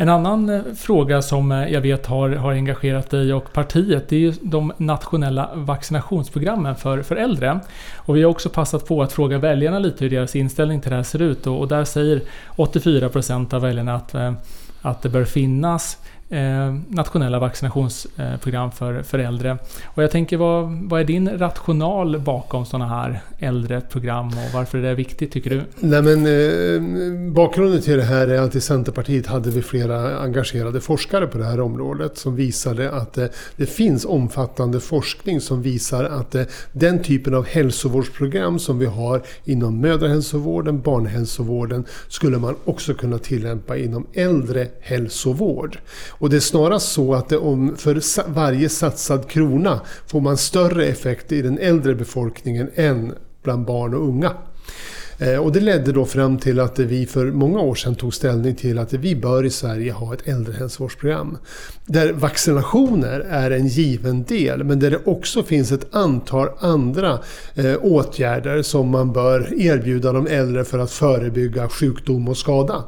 En 0.00 0.08
annan 0.08 0.48
eh, 0.48 0.62
fråga 0.76 1.22
som 1.22 1.52
eh, 1.52 1.72
jag 1.72 1.80
vet 1.80 2.06
har, 2.06 2.30
har 2.30 2.52
engagerat 2.52 3.10
dig 3.10 3.34
och 3.34 3.52
partiet 3.52 4.08
det 4.08 4.16
är 4.16 4.20
ju 4.20 4.34
de 4.42 4.72
nationella 4.76 5.50
vaccinationsprogrammen 5.54 6.76
för, 6.76 7.02
för 7.02 7.16
äldre. 7.16 7.60
Och 7.96 8.16
vi 8.16 8.22
har 8.22 8.30
också 8.30 8.48
passat 8.48 8.86
på 8.86 9.02
att 9.02 9.12
fråga 9.12 9.38
väljarna 9.38 9.78
lite 9.78 10.04
hur 10.04 10.10
deras 10.10 10.36
inställning 10.36 10.80
till 10.80 10.90
det 10.90 10.96
här 10.96 11.02
ser 11.02 11.22
ut 11.22 11.46
och, 11.46 11.60
och 11.60 11.68
där 11.68 11.84
säger 11.84 12.22
84% 12.56 13.54
av 13.54 13.62
väljarna 13.62 13.94
att, 13.94 14.14
eh, 14.14 14.32
att 14.82 15.02
det 15.02 15.08
bör 15.08 15.24
finnas 15.24 15.98
eh, 16.30 16.74
nationella 16.88 17.38
vaccinationsprogram 17.38 18.68
eh, 18.68 18.74
för, 18.74 19.02
för 19.02 19.18
äldre. 19.18 19.58
Och 19.84 20.02
jag 20.02 20.10
tänker, 20.10 20.36
vad, 20.36 20.70
vad 20.82 21.00
är 21.00 21.04
din 21.04 21.38
rational 21.38 22.18
bakom 22.20 22.66
sådana 22.66 22.86
här 22.86 23.20
äldreprogram 23.38 24.26
och 24.28 24.54
varför 24.54 24.78
är 24.78 24.82
det 24.82 24.94
viktigt 24.94 25.32
tycker 25.32 25.50
du? 25.50 25.62
Nej, 25.78 26.02
men, 26.02 26.26
eh, 26.26 27.32
bakgrunden 27.32 27.82
till 27.82 27.96
det 27.96 28.02
här 28.02 28.28
är 28.28 28.40
att 28.40 28.54
i 28.54 28.60
Centerpartiet 28.60 29.26
hade 29.26 29.50
vi 29.50 29.62
flera 29.62 30.18
engagerade 30.18 30.80
forskare 30.80 31.26
på 31.26 31.38
det 31.38 31.44
här 31.44 31.60
området 31.60 32.18
som 32.18 32.36
visade 32.36 32.90
att 32.90 33.18
eh, 33.18 33.26
det 33.56 33.66
finns 33.66 34.04
omfattande 34.04 34.80
forskning 34.80 35.40
som 35.40 35.62
visar 35.62 36.04
att 36.04 36.34
eh, 36.34 36.42
den 36.72 37.02
typen 37.02 37.34
av 37.34 37.46
hälsovårdsprogram 37.46 38.58
som 38.58 38.78
vi 38.78 38.86
har 38.86 39.22
inom 39.44 39.80
mödrahälsovården, 39.80 40.80
barnhälsovården 40.80 41.84
skulle 42.08 42.38
man 42.38 42.56
också 42.64 42.94
kunna 42.94 43.18
tillämpa 43.18 43.76
inom 43.76 44.06
äldrehälsovård. 44.12 45.78
Och 46.20 46.30
det 46.30 46.36
är 46.36 46.40
snarast 46.40 46.92
så 46.92 47.14
att 47.14 47.28
det 47.28 47.36
om 47.36 47.76
för 47.76 48.30
varje 48.32 48.68
satsad 48.68 49.28
krona 49.28 49.80
får 50.06 50.20
man 50.20 50.36
större 50.36 50.86
effekt 50.86 51.32
i 51.32 51.42
den 51.42 51.58
äldre 51.58 51.94
befolkningen 51.94 52.70
än 52.74 53.14
bland 53.42 53.66
barn 53.66 53.94
och 53.94 54.08
unga. 54.08 54.32
Eh, 55.20 55.36
och 55.36 55.52
det 55.52 55.60
ledde 55.60 55.92
då 55.92 56.04
fram 56.04 56.38
till 56.38 56.60
att 56.60 56.78
vi 56.78 57.06
för 57.06 57.26
många 57.26 57.60
år 57.60 57.74
sedan 57.74 57.94
tog 57.94 58.14
ställning 58.14 58.54
till 58.54 58.78
att 58.78 58.92
vi 58.92 59.16
bör 59.16 59.44
i 59.44 59.50
Sverige 59.50 59.92
ha 59.92 60.14
ett 60.14 60.28
äldrehälsovårdsprogram. 60.28 61.38
Där 61.86 62.12
vaccinationer 62.12 63.20
är 63.20 63.50
en 63.50 63.66
given 63.66 64.22
del 64.24 64.64
men 64.64 64.80
där 64.80 64.90
det 64.90 65.00
också 65.04 65.42
finns 65.42 65.72
ett 65.72 65.94
antal 65.94 66.48
andra 66.58 67.18
eh, 67.54 67.76
åtgärder 67.80 68.62
som 68.62 68.88
man 68.88 69.12
bör 69.12 69.60
erbjuda 69.60 70.12
de 70.12 70.26
äldre 70.26 70.64
för 70.64 70.78
att 70.78 70.90
förebygga 70.90 71.68
sjukdom 71.68 72.28
och 72.28 72.36
skada. 72.36 72.84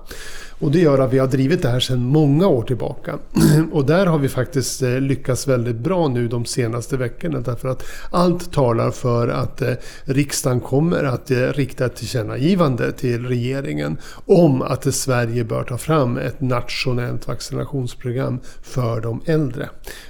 Och 0.63 0.71
det 0.71 0.79
gör 0.79 0.99
att 0.99 1.13
vi 1.13 1.19
har 1.19 1.27
drivit 1.27 1.63
det 1.63 1.69
här 1.69 1.81
sedan 1.81 2.05
många 2.05 2.47
år 2.47 2.63
tillbaka. 2.63 3.19
Och 3.73 3.87
där 3.87 4.07
har 4.07 4.19
vi 4.19 4.29
faktiskt 4.29 4.83
eh, 4.83 5.01
lyckats 5.01 5.49
väldigt 5.49 5.77
bra 5.77 6.09
nu 6.09 6.29
de 6.29 6.45
senaste 6.45 6.97
veckorna. 6.97 7.41
Därför 7.41 7.69
att 7.69 7.85
allt 8.11 8.53
talar 8.53 8.91
för 8.91 9.29
att 9.29 9.63
eh, 9.63 9.75
riksdagen 10.05 10.61
kommer 10.61 11.05
att 11.05 11.31
eh, 11.31 11.37
rikta 11.37 11.87
ett 11.87 11.97
tillkännagivande 11.97 12.93
till 12.93 13.27
regeringen 13.27 13.99
om 14.27 14.63
att 14.63 14.95
Sverige 14.95 15.45
bör 15.45 15.65
ta 15.65 15.79
fram 15.79 16.17
ett 16.17 16.41
nationellt 16.41 17.29
vaccinationsprogram 17.29 18.41
för 18.63 19.01
de 19.01 19.23
äldre. 19.27 19.69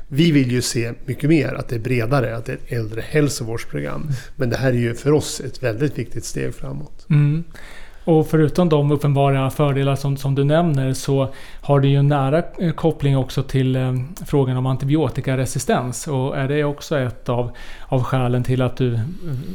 Vi 0.09 0.33
vill 0.33 0.53
ju 0.53 0.63
se 0.63 0.93
mycket 1.05 1.31
mer, 1.31 1.55
att 1.55 1.69
det 1.69 1.75
är 1.75 1.81
bredare, 1.81 2.37
att 2.37 2.45
det 2.45 2.53
är 2.53 2.57
ett 2.57 2.73
äldrehälsovårdsprogram. 2.73 4.11
Men 4.37 4.51
det 4.51 4.57
här 4.57 4.69
är 4.69 4.77
ju 4.77 4.95
för 4.95 5.13
oss 5.13 5.41
ett 5.41 5.63
väldigt 5.63 5.99
viktigt 5.99 6.25
steg 6.25 6.55
framåt. 6.55 7.07
Mm. 7.11 7.45
Och 8.05 8.27
förutom 8.27 8.69
de 8.69 8.91
uppenbara 8.91 9.51
fördelar 9.51 9.97
som, 9.97 10.17
som 10.17 10.35
du 10.35 10.45
nämner 10.45 10.93
så 10.93 11.29
har 11.61 11.81
det 11.81 11.89
ju 11.89 11.97
en 11.97 12.09
nära 12.09 12.43
eh, 12.59 12.73
koppling 12.73 13.17
också 13.17 13.43
till 13.43 13.77
eh, 13.77 13.93
frågan 14.27 14.57
om 14.57 14.67
antibiotikaresistens. 14.67 16.07
Och 16.07 16.39
är 16.39 16.49
det 16.49 16.65
också 16.65 16.99
ett 16.99 17.29
av, 17.29 17.51
av 17.89 18.03
skälen 18.03 18.45
till 18.45 18.63
att 18.63 18.77
du 18.77 18.95
eh, 18.95 19.01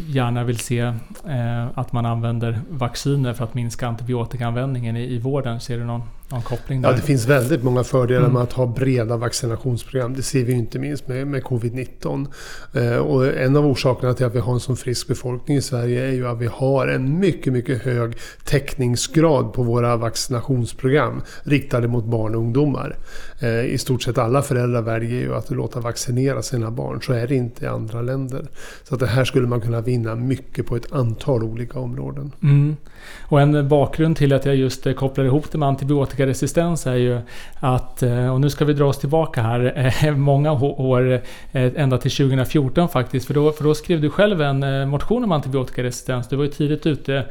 gärna 0.08 0.44
vill 0.44 0.60
se 0.60 0.80
eh, 0.80 1.68
att 1.74 1.92
man 1.92 2.06
använder 2.06 2.60
vacciner 2.70 3.34
för 3.34 3.44
att 3.44 3.54
minska 3.54 3.88
antibiotikaanvändningen 3.88 4.98
i, 4.98 5.04
i 5.14 5.20
vården? 5.20 5.60
Ser 5.60 5.78
du 5.78 5.84
någon 5.84 6.04
någon 6.30 6.42
koppling 6.42 6.82
där? 6.82 6.90
Ja, 6.90 6.96
det 6.96 7.02
finns 7.02 7.28
väldigt 7.28 7.64
många 7.64 7.84
fördelar 7.84 8.20
mm. 8.20 8.34
med 8.34 8.42
att 8.42 8.54
ha 8.54 8.66
breda 8.66 9.18
vaccinationsprogram. 9.18 10.14
Det 10.14 10.24
ser 10.24 10.44
vi 10.44 10.54
inte 10.54 10.80
minst 10.80 11.08
med, 11.08 11.28
med 11.28 11.44
covid-19. 11.44 12.28
Eh, 12.74 12.98
och 12.98 13.28
en 13.28 13.56
av 13.56 13.66
orsakerna 13.66 14.14
till 14.14 14.26
att 14.26 14.36
vi 14.36 14.40
har 14.40 14.54
en 14.54 14.60
så 14.60 14.76
frisk 14.76 15.08
befolkning 15.08 15.58
i 15.58 15.62
Sverige 15.62 16.08
är 16.08 16.12
ju 16.12 16.28
att 16.28 16.38
vi 16.38 16.48
har 16.48 16.88
en 16.88 17.20
mycket, 17.20 17.54
mycket 17.54 17.82
hög 17.82 18.18
täckningsgrad 18.44 19.54
på 19.54 19.64
våra 19.64 19.98
vaccinationsprogram 19.98 21.22
riktade 21.44 21.88
mot 21.88 22.06
barn 22.06 22.36
och 22.36 22.42
ungdomar. 22.42 22.96
Eh, 23.40 23.66
I 23.66 23.78
stort 23.78 24.04
sett 24.04 24.18
alla 24.18 24.42
föräldrar 24.42 24.82
väljer 24.82 25.22
ju 25.22 25.36
att 25.36 25.52
låta 25.52 25.80
vaccinera 25.80 26.42
sina 26.42 26.72
barn. 26.72 27.02
Så 27.02 27.14
är 27.14 27.28
det 27.28 27.36
inte 27.36 27.66
i 27.66 27.68
andra 27.68 28.02
länder. 28.02 28.48
Så 28.84 28.94
att 28.94 29.00
det 29.00 29.08
här 29.08 29.26
skulle 29.26 29.48
man 29.48 29.62
kunna 29.62 29.82
vinna 29.82 30.16
mycket 30.16 30.66
på 30.66 30.76
ett 30.76 30.92
antal 30.92 31.44
olika 31.44 31.80
områden. 31.80 32.32
Mm. 32.44 32.76
Och 33.22 33.42
en 33.42 33.70
bakgrund 33.70 34.18
till 34.18 34.34
att 34.34 34.46
jag 34.46 34.56
just 34.56 34.96
kopplar 34.96 35.26
ihop 35.26 35.52
det 35.52 35.58
med 35.58 35.70
antibiotikaresistens 36.18 36.88
är 36.88 36.96
ju 36.96 37.20
att, 37.60 38.04
eh, 38.04 38.34
och 38.34 38.42
nu 38.42 38.50
ska 38.50 38.66
vi 38.66 38.74
dra 38.74 38.86
oss 38.86 39.00
tillbaka 39.00 39.42
här, 39.42 39.74
eh, 40.04 40.12
många 40.16 40.52
år, 40.52 41.22
eh, 41.52 41.72
ända 41.76 41.98
till 41.98 42.12
2014 42.12 42.90
faktiskt. 42.90 43.28
För 43.28 43.34
då, 43.34 43.52
för 43.52 43.64
då 43.64 43.76
skrev 43.76 44.02
du 44.02 44.10
själv 44.10 44.42
en 44.42 44.90
motion 44.90 45.24
om 45.24 45.32
antibiotikaresistens. 45.32 46.28
Du 46.28 46.36
var 46.36 46.44
ju 46.44 46.52
tidigt 46.52 46.86
ute 46.86 47.26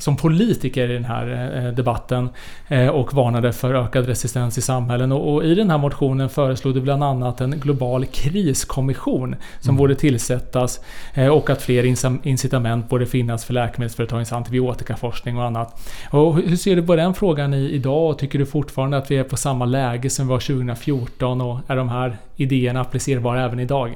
som 0.00 0.16
politiker 0.16 0.90
i 0.90 0.92
den 0.92 1.04
här 1.04 1.52
eh, 1.56 1.72
debatten 1.72 2.28
eh, 2.68 2.88
och 2.88 3.14
varnade 3.14 3.52
för 3.52 3.74
ökad 3.74 4.06
resistens 4.06 4.58
i 4.58 4.60
samhällen. 4.60 5.12
Och, 5.12 5.44
i 5.44 5.54
den 5.54 5.70
här 5.70 5.78
motionen 5.78 6.28
föreslog 6.28 6.74
du 6.74 6.80
bland 6.80 7.04
annat 7.04 7.40
en 7.40 7.50
global 7.50 8.06
kriskommission 8.06 9.36
som 9.60 9.70
mm. 9.70 9.78
borde 9.78 9.94
tillsättas 9.94 10.80
eh, 11.14 11.28
och 11.28 11.50
att 11.50 11.62
fler 11.62 11.84
incitament 12.26 12.88
borde 12.88 13.06
finnas 13.06 13.44
för 13.44 13.54
läkemedelsföretagens 13.54 14.32
antibiotikaforskning 14.32 15.38
och 15.38 15.44
annat. 15.44 15.90
Och 16.10 16.36
hur 16.36 16.56
ser 16.56 16.76
du 16.76 16.82
på 16.82 16.96
den 16.96 17.14
frågan 17.14 17.54
idag? 17.54 18.10
Och 18.10 18.18
tycker 18.18 18.38
du 18.38 18.46
fortfarande 18.46 18.96
att 18.96 19.10
vi 19.10 19.16
är 19.16 19.24
på 19.24 19.36
samma 19.36 19.64
läge 19.64 20.10
som 20.10 20.26
vi 20.26 20.30
var 20.30 20.40
2014 20.40 21.40
och 21.40 21.58
är 21.66 21.76
de 21.76 21.88
här 21.88 22.16
idéerna 22.40 22.80
applicerbara 22.80 23.44
även 23.44 23.60
idag? 23.60 23.94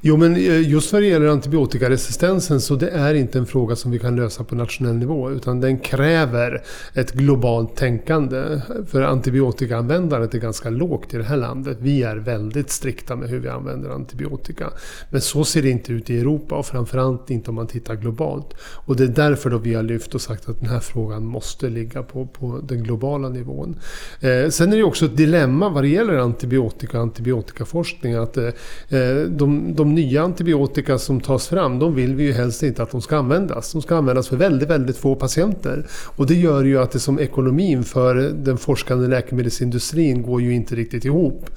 Jo, 0.00 0.16
men 0.16 0.36
eh, 0.36 0.70
just 0.70 0.92
vad 0.92 1.02
det 1.02 1.06
gäller 1.06 1.26
antibiotikaresistensen 1.26 2.60
så 2.60 2.74
det 2.74 2.88
är 2.88 3.14
inte 3.14 3.38
en 3.38 3.46
fråga 3.46 3.76
som 3.76 3.90
vi 3.90 3.98
kan 3.98 4.16
lösa 4.16 4.44
på 4.44 4.54
nationell 4.54 4.94
nivå. 4.94 5.30
Utan 5.30 5.60
den 5.60 5.78
kräver 5.78 6.62
ett 6.94 7.12
globalt 7.12 7.76
tänkande. 7.76 8.60
För 8.86 9.02
antibiotikaanvändandet 9.02 10.34
är 10.34 10.38
ganska 10.38 10.70
lågt 10.70 11.14
i 11.14 11.16
det 11.16 11.24
här 11.24 11.36
landet. 11.36 11.78
Vi 11.80 12.02
är 12.02 12.16
väldigt 12.16 12.70
strikta 12.70 13.16
med 13.16 13.28
hur 13.28 13.38
vi 13.38 13.48
använder 13.48 13.90
antibiotika. 13.90 14.70
Men 15.10 15.20
så 15.20 15.44
ser 15.44 15.62
det 15.62 15.70
inte 15.70 15.92
ut 15.92 16.10
i 16.10 16.18
Europa 16.18 16.54
och 16.54 16.66
framförallt 16.66 17.30
inte 17.30 17.50
om 17.50 17.54
man 17.54 17.66
tittar 17.66 17.94
globalt. 17.94 18.54
Och 18.60 18.96
det 18.96 19.04
är 19.04 19.08
därför 19.08 19.50
då 19.50 19.58
vi 19.58 19.74
har 19.74 19.82
lyft 19.82 20.14
och 20.14 20.20
sagt 20.20 20.48
att 20.48 20.60
den 20.60 20.68
här 20.68 20.80
frågan 20.80 21.24
måste 21.24 21.68
ligga 21.68 22.02
på, 22.02 22.26
på 22.26 22.60
den 22.68 22.82
globala 22.82 23.28
nivån. 23.28 23.78
Eh, 24.20 24.50
sen 24.50 24.72
är 24.72 24.76
det 24.76 24.82
också 24.82 25.04
ett 25.04 25.16
dilemma 25.16 25.68
vad 25.68 25.84
det 25.84 25.88
gäller 25.88 26.14
antibiotika 26.14 26.96
och 26.96 27.02
antibiotika 27.02 27.57
antibiotikaforskning. 27.58 28.14
Att 28.14 28.36
eh, 28.36 29.00
eh, 29.00 29.24
de, 29.26 29.74
de 29.74 29.94
nya 29.94 30.22
antibiotika 30.22 30.98
som 30.98 31.20
tas 31.20 31.48
fram, 31.48 31.78
de 31.78 31.94
vill 31.94 32.14
vi 32.14 32.24
ju 32.24 32.32
helst 32.32 32.62
inte 32.62 32.82
att 32.82 32.90
de 32.90 33.02
ska 33.02 33.16
användas. 33.16 33.72
De 33.72 33.82
ska 33.82 33.96
användas 33.96 34.28
för 34.28 34.36
väldigt, 34.36 34.68
väldigt 34.68 34.96
få 34.96 35.14
patienter. 35.14 35.86
Och 36.16 36.26
det 36.26 36.34
gör 36.34 36.64
ju 36.64 36.78
att 36.78 36.90
det 36.90 37.00
som 37.00 37.18
ekonomin 37.18 37.84
för 37.84 38.14
den 38.14 38.58
forskande 38.58 39.08
läkemedelsindustrin 39.08 40.22
går 40.22 40.42
ju 40.42 40.54
inte 40.54 40.74
riktigt 40.74 41.04
ihop. 41.04 41.50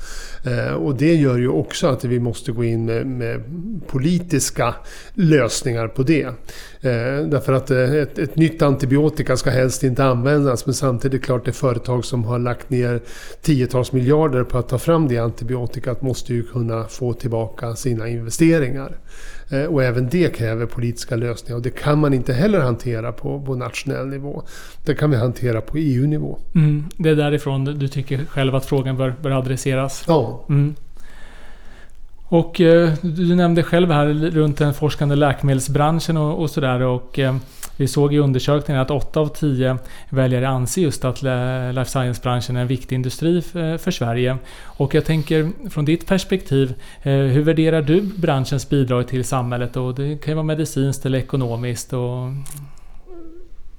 Eh, 0.46 0.74
och 0.74 0.96
det 0.96 1.16
gör 1.16 1.38
ju 1.38 1.48
också 1.48 1.88
att 1.88 2.04
vi 2.04 2.20
måste 2.20 2.52
gå 2.52 2.64
in 2.64 2.86
med, 2.86 3.08
med 3.08 3.42
politiska 3.88 4.76
lösningar 5.16 5.88
på 5.88 6.04
det. 6.04 6.30
Eh, 6.84 7.28
därför 7.28 7.54
att 7.54 7.72
eh, 7.72 7.94
ett, 7.94 8.20
ett, 8.20 8.36
nytt 8.36 8.62
antibiotika 8.62 9.38
ska 9.38 9.50
helst 9.50 9.84
inte 9.84 10.04
användas 10.04 10.65
men 10.65 10.76
samtidigt 10.76 11.13
är 11.13 11.20
det 11.20 11.26
klart 11.26 11.46
det 11.46 11.52
företag 11.52 12.06
som 12.06 12.24
har 12.24 12.39
lagt 12.39 12.70
ner 12.70 13.02
tiotals 13.41 13.91
miljarder 13.91 14.44
på 14.44 14.58
att 14.58 14.70
ta 14.70 14.78
fram 14.78 15.08
det 15.08 15.17
antibiotikat 15.17 16.02
måste 16.02 16.34
ju 16.34 16.44
kunna 16.44 16.84
få 16.84 17.13
tillbaka 17.13 17.76
sina 17.76 18.08
investeringar. 18.08 18.98
Eh, 19.50 19.63
och 19.63 19.84
även 19.84 20.10
det 20.10 20.36
kräver 20.36 20.65
politiska 20.65 21.15
lösningar 21.15 21.56
och 21.56 21.62
det 21.62 21.70
kan 21.70 22.00
man 22.00 22.13
inte 22.13 22.34
heller 22.34 22.60
hantera 22.60 23.12
på, 23.12 23.41
på 23.41 23.56
nationell 23.56 24.08
nivå. 24.08 24.44
Det 24.86 24.96
kan 24.96 25.12
vi 25.12 25.17
hantera 25.17 25.62
på 25.62 25.78
EU-nivå. 25.78 26.39
Mm, 26.56 26.86
det 26.98 27.10
är 27.10 27.15
därifrån 27.15 27.65
du 27.65 27.88
tycker 27.88 28.26
själv 28.26 28.56
att 28.56 28.65
frågan 28.65 28.98
bör, 28.98 29.15
bör 29.22 29.32
adresseras? 29.32 30.04
Ja. 30.08 30.46
Mm. 30.50 30.76
Och 32.32 32.62
eh, 32.62 32.94
du 33.02 33.36
nämnde 33.36 33.63
själv 33.63 33.91
här 33.91 34.08
runt 34.13 34.58
den 34.58 34.74
forskande 34.74 35.15
läkemedelsbranschen 35.15 36.17
och, 36.17 36.41
och 36.41 36.50
sådär. 36.50 36.82
Och 36.82 37.20
eh, 37.20 37.36
vi 37.78 37.88
såg 37.88 38.13
i 38.13 38.17
undersökningen 38.17 38.82
att 38.82 38.91
8 38.91 39.20
av 39.20 39.28
10 39.28 39.78
väljare 40.10 40.50
anser 40.50 40.82
just 40.82 41.06
att 41.06 41.22
life 41.22 41.86
science-branschen 41.86 42.58
är 42.58 42.62
en 42.62 42.67
viktig 42.67 42.96
industri 42.96 43.41
för, 43.41 43.72
eh, 43.72 43.78
för 43.78 43.91
Sverige. 43.91 44.38
Och 44.63 44.96
jag 44.96 45.06
tänker 45.06 45.70
från 45.70 45.86
ditt 45.86 46.08
perspektiv, 46.08 46.74
eh, 47.04 47.12
hur 47.12 47.41
värderar 47.41 47.82
du 47.82 48.02
branschens 48.02 48.70
bidrag 48.70 49.08
till 49.08 49.24
samhället? 49.24 49.78
Och 49.78 49.96
det 49.96 50.17
kan 50.17 50.32
ju 50.32 50.36
vara 50.36 50.46
medicinskt 50.46 51.06
eller 51.06 51.20
ekonomiskt. 51.20 51.94
Och 51.94 52.28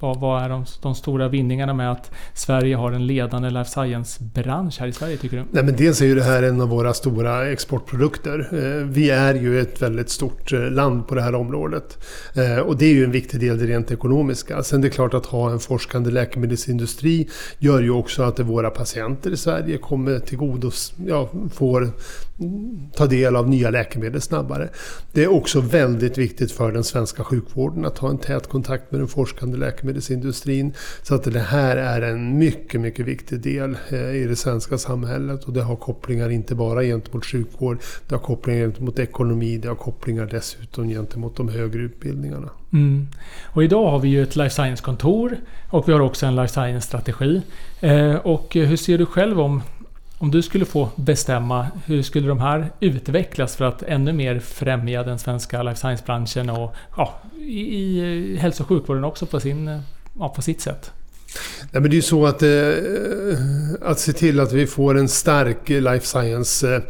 vad, 0.03 0.21
vad 0.21 0.43
är 0.43 0.49
de, 0.49 0.65
de, 0.83 0.95
stora 0.95 1.29
vinningarna 1.29 1.75
med 1.75 1.93
att 1.93 2.11
Sverige 2.35 2.77
har 2.77 2.93
en 2.93 3.07
ledande 3.07 3.51
life 3.51 3.71
science-bransch 3.71 4.81
här 4.81 4.87
i 4.87 4.93
Sverige 4.93 5.17
tycker 5.17 5.37
du? 5.37 5.45
Nej, 5.51 5.65
men 5.65 5.77
dels 5.77 6.01
är 6.01 6.07
ju 6.07 6.15
det 6.15 6.23
här 6.23 6.43
en 6.43 6.61
av 6.61 6.69
våra 6.69 6.95
stora 6.95 7.51
exportprodukter. 7.51 8.49
Eh, 8.53 8.87
vi 8.87 9.11
är 9.11 9.35
ju 9.35 9.61
ett 9.61 9.83
väldigt 9.83 10.11
stort 10.11 10.53
eh, 10.53 10.71
land 10.71 11.09
på 11.09 11.15
det 11.15 11.23
här 11.23 11.35
området. 11.35 11.99
Eh, 12.35 12.59
och 12.59 12.77
det 12.77 12.85
är 12.85 12.95
ju 12.95 13.05
en 13.05 13.11
viktig 13.12 13.41
del 13.41 13.59
det 13.59 13.67
rent 13.67 13.91
ekonomiska. 13.91 14.62
Sen 14.62 14.81
det 14.81 14.88
är 14.88 14.91
klart 14.91 15.15
att 15.15 15.27
ha 15.27 15.51
en 15.51 15.59
forskande 15.59 16.11
läkemedelsindustri 16.11 17.29
gör 17.59 17.81
ju 17.81 17.91
också 17.91 18.23
att 18.23 18.41
våra 18.41 18.71
patienter 18.71 19.31
i 19.31 19.37
Sverige 19.37 19.79
kommer 19.79 20.19
tillgodos... 20.19 20.95
ja, 21.07 21.29
får 21.55 21.93
ta 22.97 23.07
del 23.07 23.37
av 23.37 23.49
nya 23.49 23.71
läkemedel 23.71 24.21
snabbare. 24.21 24.68
Det 25.12 25.25
är 25.25 25.33
också 25.33 25.61
väldigt 25.61 26.18
viktigt 26.18 26.53
för 26.53 26.73
den 26.73 26.85
svenska 26.85 27.25
sjukvården 27.25 27.85
att 27.85 27.99
ha 27.99 28.11
en 28.11 28.18
tät 28.18 28.49
kontakt 28.49 28.92
med 28.92 29.01
den 29.01 29.09
forskande 29.09 29.59
läkemedelsindustrin. 29.59 30.73
Så 31.03 31.14
att 31.14 31.25
det 31.25 31.40
här 31.40 31.77
är 31.77 32.03
en 32.03 32.38
mycket, 32.38 32.81
mycket 32.81 33.07
viktig 33.07 33.40
del 33.40 33.77
eh, 33.90 34.16
i 34.16 34.27
det 34.29 34.37
svenska 34.37 34.79
samhället 34.79 35.45
och 35.45 35.53
det 35.53 35.62
har 35.62 35.77
kopplingar 35.77 36.31
inte 36.31 36.55
bara 36.55 36.83
gentemot 36.83 37.25
sjukvård, 37.25 37.79
det 38.09 38.14
har 38.14 38.23
kopplingar 38.23 38.61
gentemot 38.61 38.99
ekonomi, 38.99 39.59
det 39.59 39.68
har 39.68 39.75
kopplingar 39.75 40.27
dessutom 40.27 40.88
gentemot 40.88 41.37
de 41.37 41.49
högre 41.49 41.83
utbildningarna. 41.83 42.51
Mm. 42.73 43.09
Och 43.45 43.64
idag 43.64 43.90
har 43.90 43.99
vi 43.99 44.09
ju 44.09 44.23
ett 44.23 44.37
life 44.37 44.55
science-kontor 44.55 45.37
och 45.71 45.88
vi 45.88 45.92
har 45.92 46.01
också 46.01 46.27
en 46.27 46.37
life 46.37 46.53
science-strategi. 46.53 47.42
Eh, 47.81 48.14
och 48.14 48.55
hur 48.55 48.77
ser 48.77 48.99
du 48.99 49.07
själv 49.07 49.40
om 49.40 49.62
om 50.23 50.31
du 50.31 50.43
skulle 50.43 50.65
få 50.65 50.89
bestämma, 50.97 51.67
hur 51.87 52.03
skulle 52.03 52.29
de 52.29 52.41
här 52.41 52.71
utvecklas 52.81 53.57
för 53.57 53.65
att 53.65 53.83
ännu 53.83 54.13
mer 54.13 54.39
främja 54.39 55.03
den 55.03 55.19
svenska 55.19 55.63
life 55.63 55.81
science-branschen 55.81 56.51
och 56.51 56.75
ja, 56.97 57.15
i, 57.39 57.61
i 57.61 58.37
hälso 58.37 58.63
och 58.63 58.69
sjukvården 58.69 59.05
också 59.05 59.27
på, 59.27 59.41
sin, 59.41 59.81
ja, 60.19 60.29
på 60.29 60.43
sitt 60.43 60.61
sätt? 60.61 60.93
Nej, 61.71 61.83
men 61.83 61.90
det 61.90 61.95
är 61.95 61.97
ju 61.97 62.03
så 62.03 62.27
att, 62.27 62.42
eh, 62.42 63.88
att 63.90 63.99
se 63.99 64.12
till 64.12 64.40
att 64.40 64.53
vi 64.53 64.66
får 64.66 64.99
en 64.99 65.09
stark 65.09 65.68
life 65.68 66.07
science 66.07 66.75
eh, 66.75 66.83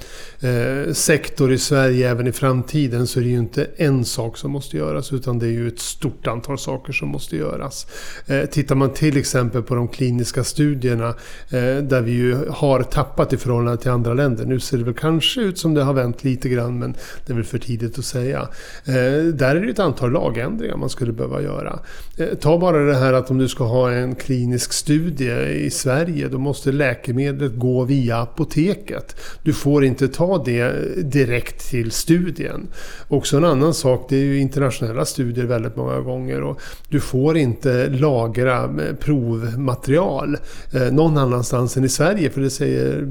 eh, 0.50 0.92
sektor 0.92 1.52
i 1.52 1.58
Sverige 1.58 2.10
även 2.10 2.26
i 2.26 2.32
framtiden 2.32 3.06
så 3.06 3.20
är 3.20 3.24
det 3.24 3.30
ju 3.30 3.38
inte 3.38 3.66
en 3.76 4.04
sak 4.04 4.36
som 4.36 4.50
måste 4.50 4.76
göras 4.76 5.12
utan 5.12 5.38
det 5.38 5.46
är 5.46 5.50
ju 5.50 5.68
ett 5.68 5.78
stort 5.78 6.26
antal 6.26 6.58
saker 6.58 6.92
som 6.92 7.08
måste 7.08 7.36
göras. 7.36 7.86
Eh, 8.26 8.44
tittar 8.44 8.74
man 8.74 8.92
till 8.92 9.16
exempel 9.16 9.62
på 9.62 9.74
de 9.74 9.88
kliniska 9.88 10.44
studierna 10.44 11.08
eh, 11.50 11.76
där 11.82 12.00
vi 12.00 12.12
ju 12.12 12.48
har 12.50 12.82
tappat 12.82 13.32
i 13.32 13.36
förhållande 13.36 13.82
till 13.82 13.90
andra 13.90 14.14
länder. 14.14 14.44
Nu 14.44 14.60
ser 14.60 14.78
det 14.78 14.84
väl 14.84 14.94
kanske 14.94 15.40
ut 15.40 15.58
som 15.58 15.74
det 15.74 15.82
har 15.82 15.94
vänt 15.94 16.24
lite 16.24 16.48
grann 16.48 16.78
men 16.78 16.94
det 17.26 17.32
är 17.32 17.34
väl 17.34 17.44
för 17.44 17.58
tidigt 17.58 17.98
att 17.98 18.04
säga. 18.04 18.40
Eh, 18.84 19.24
där 19.34 19.56
är 19.56 19.60
det 19.60 19.70
ett 19.70 19.78
antal 19.78 20.12
lagändringar 20.12 20.76
man 20.76 20.90
skulle 20.90 21.12
behöva 21.12 21.42
göra. 21.42 21.78
Eh, 22.16 22.28
ta 22.40 22.58
bara 22.58 22.78
det 22.78 22.96
här 22.96 23.12
att 23.12 23.30
om 23.30 23.38
du 23.38 23.48
ska 23.48 23.64
ha 23.64 23.90
en 23.90 24.14
klinisk 24.14 24.31
klinisk 24.32 24.72
studie 24.72 25.64
i 25.66 25.70
Sverige 25.70 26.28
då 26.28 26.38
måste 26.38 26.72
läkemedlet 26.72 27.52
gå 27.56 27.84
via 27.84 28.16
apoteket. 28.16 29.16
Du 29.42 29.52
får 29.52 29.84
inte 29.84 30.08
ta 30.08 30.44
det 30.44 30.72
direkt 31.02 31.70
till 31.70 31.90
studien. 31.90 32.66
Också 33.08 33.36
en 33.36 33.44
annan 33.44 33.74
sak, 33.74 34.06
det 34.08 34.16
är 34.16 34.20
ju 34.20 34.38
internationella 34.38 35.04
studier 35.04 35.44
väldigt 35.44 35.76
många 35.76 36.00
gånger 36.00 36.42
och 36.42 36.60
du 36.88 37.00
får 37.00 37.36
inte 37.36 37.88
lagra 37.88 38.64
eh, 38.64 38.94
provmaterial 39.00 40.36
eh, 40.72 40.92
någon 40.92 41.18
annanstans 41.18 41.76
än 41.76 41.84
i 41.84 41.88
Sverige 41.88 42.30
för 42.30 42.40
det 42.40 42.50
säger 42.50 42.98
eh, 42.98 43.04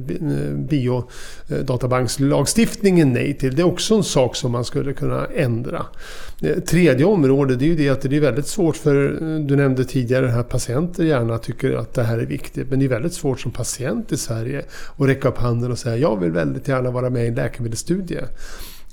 biodatabankslagstiftningen 0.53 3.13
nej 3.13 3.37
till. 3.37 3.55
Det 3.55 3.61
är 3.61 3.67
också 3.67 3.95
en 3.95 4.03
sak 4.03 4.35
som 4.35 4.51
man 4.51 4.65
skulle 4.65 4.93
kunna 4.93 5.25
ändra. 5.25 5.85
Eh, 6.41 6.59
tredje 6.59 7.05
området 7.05 7.59
det 7.59 7.65
är 7.65 7.67
ju 7.67 7.75
det 7.75 7.89
att 7.89 8.01
det 8.01 8.15
är 8.15 8.21
väldigt 8.21 8.47
svårt 8.47 8.77
för, 8.77 9.05
eh, 9.05 9.39
du 9.39 9.55
nämnde 9.55 9.85
tidigare 9.85 10.27
här 10.27 10.43
patienter 10.43 11.03
gärna 11.03 11.37
tycker 11.37 11.73
att 11.73 11.93
det 11.93 12.03
här 12.03 12.17
är 12.17 12.25
viktigt. 12.25 12.69
Men 12.69 12.79
det 12.79 12.85
är 12.85 12.89
väldigt 12.89 13.13
svårt 13.13 13.39
som 13.39 13.51
patient 13.51 14.11
i 14.11 14.17
Sverige 14.17 14.65
att 14.97 15.07
räcka 15.07 15.27
upp 15.27 15.37
handen 15.37 15.71
och 15.71 15.79
säga 15.79 15.97
jag 15.97 16.19
vill 16.19 16.31
väldigt 16.31 16.67
gärna 16.67 16.91
vara 16.91 17.09
med 17.09 17.25
i 17.25 17.27
en 17.27 17.35
läkemedelsstudie. 17.35 18.21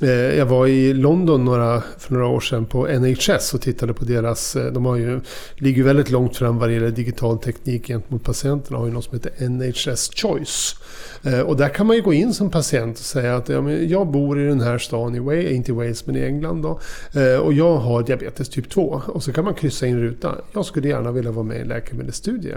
Eh, 0.03 0.11
jag 0.11 0.47
var 0.47 0.67
i 0.67 0.95
London 0.95 1.45
några, 1.45 1.83
för 1.99 2.13
några 2.13 2.27
år 2.27 2.41
sedan 2.41 2.67
på 2.67 2.87
NHS 2.87 3.55
och 3.55 3.61
tittade 3.61 3.95
på 3.95 4.05
deras... 4.05 4.57
Eh, 4.57 4.73
de 4.73 4.87
har 4.87 4.97
ju, 4.97 5.21
ligger 5.57 5.83
väldigt 5.83 6.11
långt 6.11 6.37
fram 6.37 6.59
vad 6.59 6.69
det 6.69 6.73
gäller 6.73 6.91
digital 6.91 7.39
teknik 7.39 7.87
gentemot 7.87 8.25
patienterna. 8.25 8.77
De 8.77 8.81
har 8.81 8.87
ju 8.87 8.93
något 8.93 9.05
som 9.05 9.19
heter 9.19 9.49
NHS 9.49 10.11
Choice. 10.15 10.77
Eh, 11.23 11.41
och 11.41 11.57
där 11.57 11.69
kan 11.69 11.87
man 11.87 11.97
ju 11.97 12.03
gå 12.03 12.13
in 12.13 12.35
som 12.35 12.51
patient 12.51 12.99
och 12.99 13.05
säga 13.05 13.37
att 13.37 13.49
ja, 13.49 13.61
men 13.61 13.89
jag 13.89 14.07
bor 14.07 14.41
i 14.41 14.47
den 14.47 14.61
här 14.61 14.79
stan 14.79 15.15
i 15.15 15.19
Wales, 15.19 15.51
inte 15.51 15.71
i 15.71 15.75
Wales 15.75 16.07
men 16.07 16.17
i 16.17 16.21
England 16.21 16.63
då. 16.63 16.81
Och 17.43 17.53
jag 17.53 17.77
har 17.77 18.03
diabetes 18.03 18.49
typ 18.49 18.71
2. 18.71 19.03
Och 19.07 19.23
så 19.23 19.33
kan 19.33 19.45
man 19.45 19.55
kryssa 19.55 19.87
in 19.87 20.01
rutan. 20.01 20.35
Jag 20.53 20.65
skulle 20.65 20.89
gärna 20.89 21.13
vilja 21.13 21.31
vara 21.31 21.45
med 21.45 21.57
i 21.57 21.61
en 21.61 21.69
läkemedelsstudie. 21.69 22.55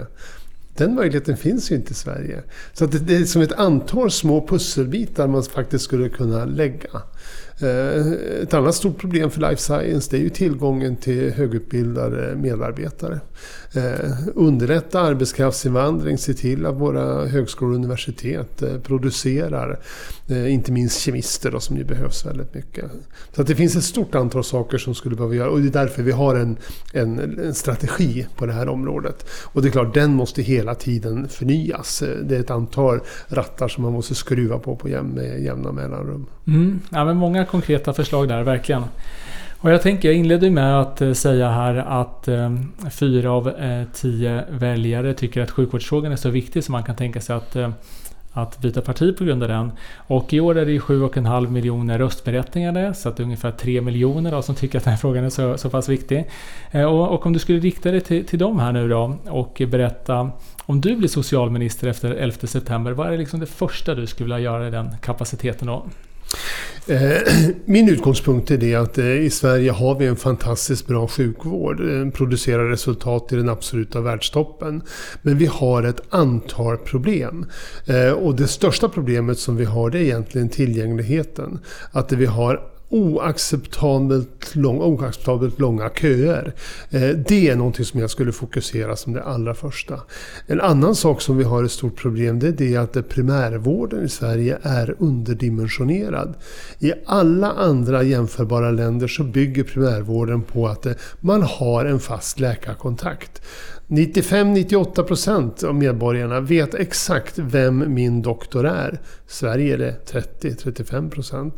Den 0.76 0.94
möjligheten 0.94 1.36
finns 1.36 1.70
ju 1.70 1.74
inte 1.74 1.90
i 1.90 1.94
Sverige. 1.94 2.42
Så 2.72 2.84
att 2.84 3.06
det 3.06 3.16
är 3.16 3.24
som 3.24 3.42
ett 3.42 3.52
antal 3.52 4.10
små 4.10 4.46
pusselbitar 4.46 5.26
man 5.28 5.42
faktiskt 5.42 5.84
skulle 5.84 6.08
kunna 6.08 6.44
lägga. 6.44 7.02
Eh, 7.60 8.12
ett 8.42 8.54
annat 8.54 8.74
stort 8.74 8.98
problem 8.98 9.30
för 9.30 9.40
life 9.40 9.62
science 9.62 10.08
det 10.10 10.16
är 10.16 10.20
ju 10.20 10.28
tillgången 10.28 10.96
till 10.96 11.32
högutbildade 11.32 12.36
medarbetare. 12.36 13.20
Eh, 13.74 14.10
underlätta 14.34 15.00
arbetskraftsinvandring, 15.00 16.18
se 16.18 16.34
till 16.34 16.66
att 16.66 16.74
våra 16.74 17.26
högskolor 17.26 17.72
och 17.72 17.76
universitet 17.76 18.62
eh, 18.62 18.78
producerar 18.78 19.80
inte 20.28 20.72
minst 20.72 21.00
kemister 21.00 21.50
då, 21.50 21.60
som 21.60 21.76
ju 21.76 21.84
behövs 21.84 22.26
väldigt 22.26 22.54
mycket. 22.54 22.84
Så 23.32 23.40
att 23.40 23.46
det 23.46 23.54
finns 23.54 23.76
ett 23.76 23.84
stort 23.84 24.14
antal 24.14 24.44
saker 24.44 24.78
som 24.78 24.94
skulle 24.94 25.16
behöva 25.16 25.34
göras 25.34 25.52
och 25.52 25.60
det 25.60 25.68
är 25.68 25.82
därför 25.82 26.02
vi 26.02 26.12
har 26.12 26.34
en, 26.34 26.56
en, 26.92 27.38
en, 27.38 27.54
strategi 27.54 28.26
på 28.36 28.46
det 28.46 28.52
här 28.52 28.68
området. 28.68 29.26
Och 29.44 29.62
det 29.62 29.68
är 29.68 29.72
klart, 29.72 29.94
den 29.94 30.14
måste 30.14 30.42
hela 30.42 30.74
tiden 30.74 31.28
förnyas. 31.28 32.02
Det 32.22 32.36
är 32.36 32.40
ett 32.40 32.50
antal 32.50 33.00
rattar 33.28 33.68
som 33.68 33.84
man 33.84 33.92
måste 33.92 34.14
skruva 34.14 34.58
på 34.58 34.76
på 34.76 34.88
jäm, 34.88 35.06
med 35.06 35.42
jämna 35.42 35.72
mellanrum. 35.72 36.26
Mm. 36.46 36.80
Ja, 36.90 37.04
men 37.04 37.16
många 37.16 37.41
konkreta 37.44 37.92
förslag 37.92 38.28
där, 38.28 38.42
verkligen. 38.42 38.84
Och 39.62 39.70
jag 39.70 39.82
tänker, 39.82 40.08
jag 40.08 40.18
inledde 40.18 40.50
med 40.50 40.80
att 40.80 41.00
eh, 41.00 41.12
säga 41.12 41.50
här 41.50 41.74
att 41.74 42.28
eh, 42.28 42.52
fyra 42.90 43.32
av 43.32 43.48
eh, 43.48 43.84
tio 43.92 44.44
väljare 44.50 45.14
tycker 45.14 45.42
att 45.42 45.50
sjukvårdsfrågan 45.50 46.12
är 46.12 46.16
så 46.16 46.30
viktig 46.30 46.64
så 46.64 46.72
man 46.72 46.82
kan 46.82 46.96
tänka 46.96 47.20
sig 47.20 47.36
att, 47.36 47.56
eh, 47.56 47.70
att 48.32 48.58
byta 48.58 48.80
parti 48.80 49.16
på 49.16 49.24
grund 49.24 49.42
av 49.42 49.48
den. 49.48 49.72
Och 49.96 50.32
i 50.32 50.40
år 50.40 50.58
är 50.58 50.66
det 50.66 50.78
7,5 50.78 51.50
miljoner 51.50 51.98
röstberättigade 51.98 52.94
så 52.94 53.08
att 53.08 53.16
det 53.16 53.22
är 53.22 53.24
ungefär 53.24 53.50
3 53.50 53.80
miljoner 53.80 54.30
då, 54.30 54.42
som 54.42 54.54
tycker 54.54 54.78
att 54.78 54.84
den 54.84 54.92
här 54.92 54.98
frågan 54.98 55.24
är 55.24 55.30
så, 55.30 55.58
så 55.58 55.70
pass 55.70 55.88
viktig. 55.88 56.30
Eh, 56.70 56.84
och, 56.84 57.14
och, 57.14 57.26
om 57.26 57.32
du 57.32 57.38
skulle 57.38 57.58
rikta 57.58 57.90
dig 57.90 58.00
till, 58.00 58.26
till 58.26 58.38
dem 58.38 58.58
här 58.58 58.72
nu 58.72 58.88
då 58.88 59.16
och 59.28 59.62
berätta 59.66 60.30
om 60.66 60.80
du 60.80 60.96
blir 60.96 61.08
socialminister 61.08 61.88
efter 61.88 62.10
11 62.10 62.36
september, 62.46 62.92
vad 62.92 63.12
är 63.12 63.18
liksom 63.18 63.40
det 63.40 63.46
första 63.46 63.94
du 63.94 64.06
skulle 64.06 64.24
vilja 64.24 64.52
göra 64.52 64.68
i 64.68 64.70
den 64.70 64.96
kapaciteten 65.00 65.66
då? 65.66 65.86
Eh, 66.86 67.22
min 67.64 67.88
utgångspunkt 67.88 68.50
är 68.50 68.58
det 68.58 68.74
att 68.74 68.98
eh, 68.98 69.06
i 69.06 69.30
Sverige 69.30 69.70
har 69.70 69.98
vi 69.98 70.06
en 70.06 70.16
fantastiskt 70.16 70.86
bra 70.86 71.08
sjukvård. 71.08 71.86
Den 71.86 72.12
producerar 72.12 72.68
resultat 72.68 73.32
i 73.32 73.36
den 73.36 73.48
absoluta 73.48 74.00
världstoppen. 74.00 74.82
Men 75.22 75.38
vi 75.38 75.46
har 75.46 75.82
ett 75.82 76.00
antal 76.08 76.76
problem. 76.76 77.46
Och 78.16 78.36
det 78.36 78.48
största 78.48 78.88
problemet 78.88 79.38
som 79.38 79.56
vi 79.56 79.64
har 79.64 79.90
det 79.90 79.98
är 79.98 80.02
egentligen 80.02 80.48
tillgängligheten. 80.48 81.58
Att 81.92 82.12
vi 82.12 82.26
har 82.26 82.71
oacceptabelt, 82.92 84.54
lång, 84.54 84.80
oacceptabelt 84.80 85.58
långa 85.58 85.88
köer. 85.88 86.54
Eh, 86.90 87.08
det 87.08 87.48
är 87.48 87.56
någonting 87.56 87.84
som 87.84 88.00
jag 88.00 88.10
skulle 88.10 88.32
fokusera 88.32 88.96
som 88.96 89.12
det 89.12 89.22
allra 89.22 89.54
första. 89.54 90.00
En 90.46 90.60
annan 90.60 90.94
sak 90.94 91.20
som 91.20 91.36
vi 91.36 91.44
har 91.44 91.64
ett 91.64 91.70
stort 91.70 91.96
problem 91.96 92.38
det 92.38 92.48
är 92.48 92.52
det 92.52 92.76
att 92.76 93.08
primärvården 93.08 94.04
i 94.04 94.08
Sverige 94.08 94.58
är 94.62 94.96
underdimensionerad. 94.98 96.34
I 96.78 96.92
alla 97.06 97.50
andra 97.50 98.02
jämförbara 98.02 98.70
länder 98.70 99.08
så 99.08 99.24
bygger 99.24 99.64
primärvården 99.64 100.42
på 100.42 100.68
att 100.68 100.86
eh, 100.86 100.92
man 101.20 101.42
har 101.42 101.84
en 101.84 102.00
fast 102.00 102.40
läkarkontakt. 102.40 103.42
95-98% 103.92 105.64
av 105.64 105.74
medborgarna 105.74 106.40
vet 106.40 106.74
exakt 106.74 107.38
vem 107.38 107.94
min 107.94 108.22
doktor 108.22 108.66
är. 108.66 109.00
Sverige 109.26 109.74
är 109.74 109.78
det 109.78 109.96
30-35%. 110.40 111.52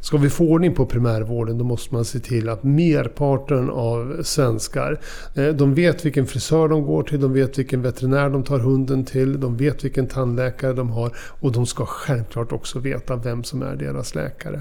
Ska 0.00 0.16
vi 0.16 0.30
få 0.30 0.44
ordning 0.44 0.74
på 0.74 0.86
primärvården 0.86 1.58
då 1.58 1.64
måste 1.64 1.94
man 1.94 2.04
se 2.04 2.18
till 2.18 2.48
att 2.48 2.62
merparten 2.62 3.70
av 3.70 4.22
svenskar, 4.22 5.00
eh, 5.34 5.48
de 5.48 5.74
vet 5.74 6.04
vilken 6.04 6.26
frisör 6.26 6.68
de 6.68 6.82
går 6.82 7.02
till, 7.02 7.20
de 7.20 7.32
vet 7.32 7.58
vilken 7.58 7.82
veterinär 7.82 8.30
de 8.30 8.42
tar 8.42 8.58
hunden 8.58 9.04
till, 9.04 9.40
de 9.40 9.56
vet 9.56 9.84
vilken 9.84 10.06
tandläkare 10.06 10.72
de 10.72 10.90
har 10.90 11.16
och 11.16 11.52
de 11.52 11.66
ska 11.66 11.86
självklart 11.86 12.52
också 12.52 12.78
veta 12.78 13.16
vem 13.16 13.44
som 13.44 13.62
är 13.62 13.76
deras 13.76 14.14
läkare. 14.14 14.60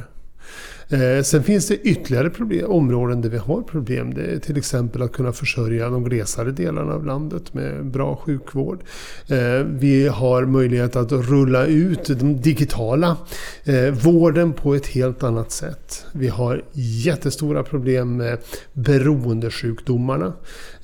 Eh, 0.89 1.23
sen 1.23 1.43
finns 1.43 1.67
det 1.67 1.75
ytterligare 1.75 2.29
problem, 2.29 2.71
områden 2.71 3.21
där 3.21 3.29
vi 3.29 3.37
har 3.37 3.61
problem. 3.61 4.13
Det 4.13 4.21
är 4.21 4.39
till 4.39 4.57
exempel 4.57 5.01
att 5.01 5.11
kunna 5.11 5.33
försörja 5.33 5.89
de 5.89 6.03
glesare 6.03 6.51
delarna 6.51 6.93
av 6.93 7.05
landet 7.05 7.53
med 7.53 7.85
bra 7.85 8.15
sjukvård. 8.15 8.79
Eh, 9.27 9.37
vi 9.65 10.07
har 10.07 10.45
möjlighet 10.45 10.95
att 10.95 11.11
rulla 11.11 11.65
ut 11.65 12.05
den 12.05 12.41
digitala 12.41 13.17
eh, 13.63 13.89
vården 13.89 14.53
på 14.53 14.75
ett 14.75 14.87
helt 14.87 15.23
annat 15.23 15.51
sätt. 15.51 16.05
Vi 16.11 16.27
har 16.27 16.63
jättestora 16.73 17.63
problem 17.63 18.17
med 18.17 18.37
beroendesjukdomarna. 18.73 20.33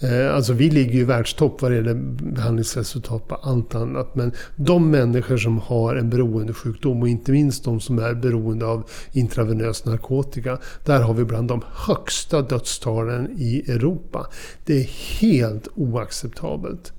Eh, 0.01 0.35
alltså 0.35 0.53
vi 0.53 0.69
ligger 0.69 0.93
ju 0.93 0.99
i 0.99 1.03
världstopp 1.03 1.61
vad 1.61 1.71
det 1.71 1.75
gäller 1.75 1.93
behandlingsresultat 2.33 3.27
på 3.27 3.35
allt 3.35 3.75
annat. 3.75 4.15
Men 4.15 4.31
de 4.55 4.91
människor 4.91 5.37
som 5.37 5.57
har 5.57 5.95
en 5.95 6.09
beroendesjukdom 6.09 7.01
och 7.01 7.07
inte 7.07 7.31
minst 7.31 7.63
de 7.63 7.79
som 7.79 7.99
är 7.99 8.13
beroende 8.13 8.65
av 8.65 8.89
intravenös 9.11 9.85
narkotika. 9.85 10.57
Där 10.85 11.01
har 11.01 11.13
vi 11.13 11.23
bland 11.23 11.47
de 11.47 11.61
högsta 11.73 12.41
dödstalen 12.41 13.29
i 13.37 13.71
Europa. 13.71 14.27
Det 14.65 14.79
är 14.79 14.87
helt 15.21 15.67
oacceptabelt. 15.75 16.93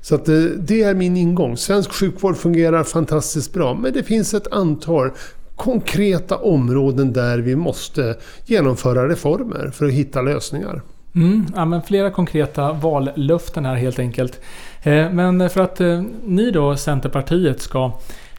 Så 0.00 0.14
att 0.14 0.24
det, 0.24 0.56
det 0.56 0.82
är 0.82 0.94
min 0.94 1.16
ingång. 1.16 1.56
Svensk 1.56 1.92
sjukvård 1.92 2.36
fungerar 2.36 2.84
fantastiskt 2.84 3.52
bra 3.52 3.74
men 3.74 3.92
det 3.92 4.02
finns 4.02 4.34
ett 4.34 4.52
antal 4.52 5.10
konkreta 5.56 6.36
områden 6.36 7.12
där 7.12 7.38
vi 7.38 7.56
måste 7.56 8.16
genomföra 8.46 9.08
reformer 9.08 9.70
för 9.74 9.86
att 9.86 9.92
hitta 9.92 10.22
lösningar. 10.22 10.82
Mm, 11.14 11.46
ja, 11.56 11.64
men 11.64 11.82
flera 11.82 12.10
konkreta 12.10 12.72
vallöften 12.72 13.64
här 13.64 13.74
helt 13.74 13.98
enkelt. 13.98 14.40
Eh, 14.82 15.10
men 15.10 15.50
för 15.50 15.60
att 15.60 15.80
eh, 15.80 16.02
ni 16.24 16.50
då, 16.50 16.76
Centerpartiet, 16.76 17.60
ska 17.60 17.92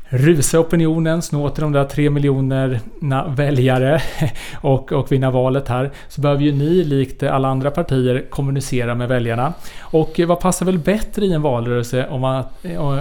rusa 0.10 0.60
opinionen, 0.60 1.22
snå 1.22 1.50
till 1.50 1.62
de 1.62 1.72
där 1.72 1.86
tre 1.86 2.10
miljonerna 2.10 3.28
väljare 3.28 4.02
och, 4.62 4.92
och 4.92 5.12
vinna 5.12 5.32
valet 5.32 5.68
här. 5.68 5.92
Så 6.08 6.22
behöver 6.22 6.44
ju 6.44 6.52
ni, 6.52 6.84
likt 6.84 7.24
alla 7.24 7.48
andra 7.48 7.72
partier, 7.72 8.26
kommunicera 8.30 8.96
med 8.96 9.08
väljarna. 9.08 9.54
Och 9.80 10.20
eh, 10.20 10.28
vad 10.28 10.40
passar 10.40 10.66
väl 10.66 10.80
bättre 10.80 11.26
i 11.26 11.34
en 11.34 11.42
valrörelse 11.42 12.08
om, 12.08 12.22
man, 12.22 12.44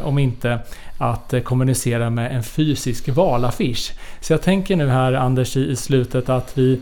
om 0.02 0.18
inte 0.18 0.58
att 0.98 1.35
kommunicera 1.44 2.11
med 2.11 2.37
en 2.37 2.42
fysisk 2.42 3.08
valaffisch? 3.08 3.92
Så 4.20 4.32
jag 4.32 4.42
tänker 4.42 4.76
nu 4.76 4.88
här 4.88 5.12
Anders 5.12 5.56
i 5.56 5.76
slutet 5.76 6.28
att 6.28 6.58
vi 6.58 6.80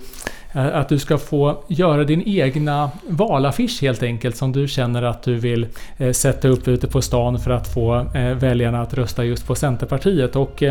Eh, 0.52 0.76
att 0.76 0.88
du 0.88 0.98
ska 0.98 1.18
få 1.18 1.64
göra 1.68 2.04
din 2.04 2.22
egna 2.26 2.90
valaffisch 3.08 3.82
helt 3.82 4.02
enkelt 4.02 4.36
som 4.36 4.52
du 4.52 4.68
känner 4.68 5.02
att 5.02 5.22
du 5.22 5.34
vill 5.34 5.66
eh, 5.98 6.12
sätta 6.12 6.48
upp 6.48 6.68
ute 6.68 6.86
på 6.86 7.02
stan 7.02 7.38
för 7.38 7.50
att 7.50 7.68
få 7.68 8.06
eh, 8.14 8.22
väljarna 8.22 8.82
att 8.82 8.94
rösta 8.94 9.24
just 9.24 9.46
på 9.46 9.54
Centerpartiet. 9.54 10.36
Och 10.36 10.62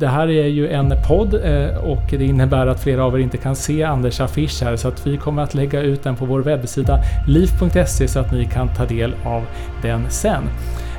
det 0.00 0.06
här 0.06 0.28
är 0.28 0.46
ju 0.46 0.68
en 0.68 0.94
podd 1.08 1.34
och 1.82 2.10
det 2.10 2.24
innebär 2.24 2.66
att 2.66 2.82
flera 2.82 3.04
av 3.04 3.14
er 3.14 3.18
inte 3.18 3.36
kan 3.36 3.56
se 3.56 3.82
Anders 3.82 4.20
affisch 4.20 4.62
här 4.62 4.76
så 4.76 4.88
att 4.88 5.06
vi 5.06 5.16
kommer 5.16 5.42
att 5.42 5.54
lägga 5.54 5.80
ut 5.80 6.02
den 6.02 6.16
på 6.16 6.24
vår 6.24 6.40
webbsida 6.40 7.00
liv.se 7.28 8.08
så 8.08 8.18
att 8.18 8.32
ni 8.32 8.44
kan 8.44 8.68
ta 8.74 8.84
del 8.84 9.14
av 9.24 9.42
den 9.82 10.10
sen. 10.10 10.42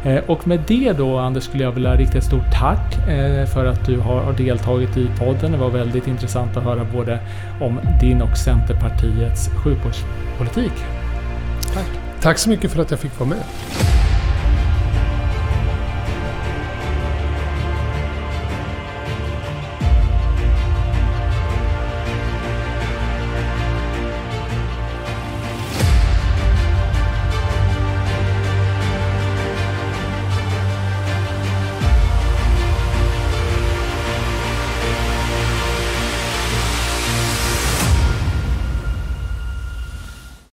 Eh, 0.04 0.24
och 0.28 0.48
med 0.48 0.60
det 0.68 0.94
då 0.98 1.18
Anders 1.18 1.44
skulle 1.44 1.64
jag 1.64 1.72
vilja 1.72 1.96
rikta 1.96 2.18
ett 2.18 2.24
stort 2.24 2.52
tack 2.54 3.08
eh, 3.08 3.46
för 3.46 3.66
att 3.66 3.86
du 3.86 4.00
har 4.00 4.34
deltagit 4.34 4.98
i 4.98 5.08
podden. 5.20 5.52
Det 5.52 5.58
var 5.58 5.70
väldigt 5.70 6.08
intressant 6.08 6.58
att 6.58 6.64
höra 6.64 6.86
både 6.94 7.20
om 7.62 7.80
din 8.02 8.22
och 8.22 8.38
Centerpartiets 8.38 9.50
sjukvårdspolitik. 9.50 10.74
Tack! 11.74 11.88
Tack 12.22 12.38
så 12.38 12.50
mycket 12.50 12.72
för 12.72 12.82
att 12.82 12.92
jag 12.92 13.00
fick 13.00 13.20
vara 13.20 13.30
med. 13.30 13.44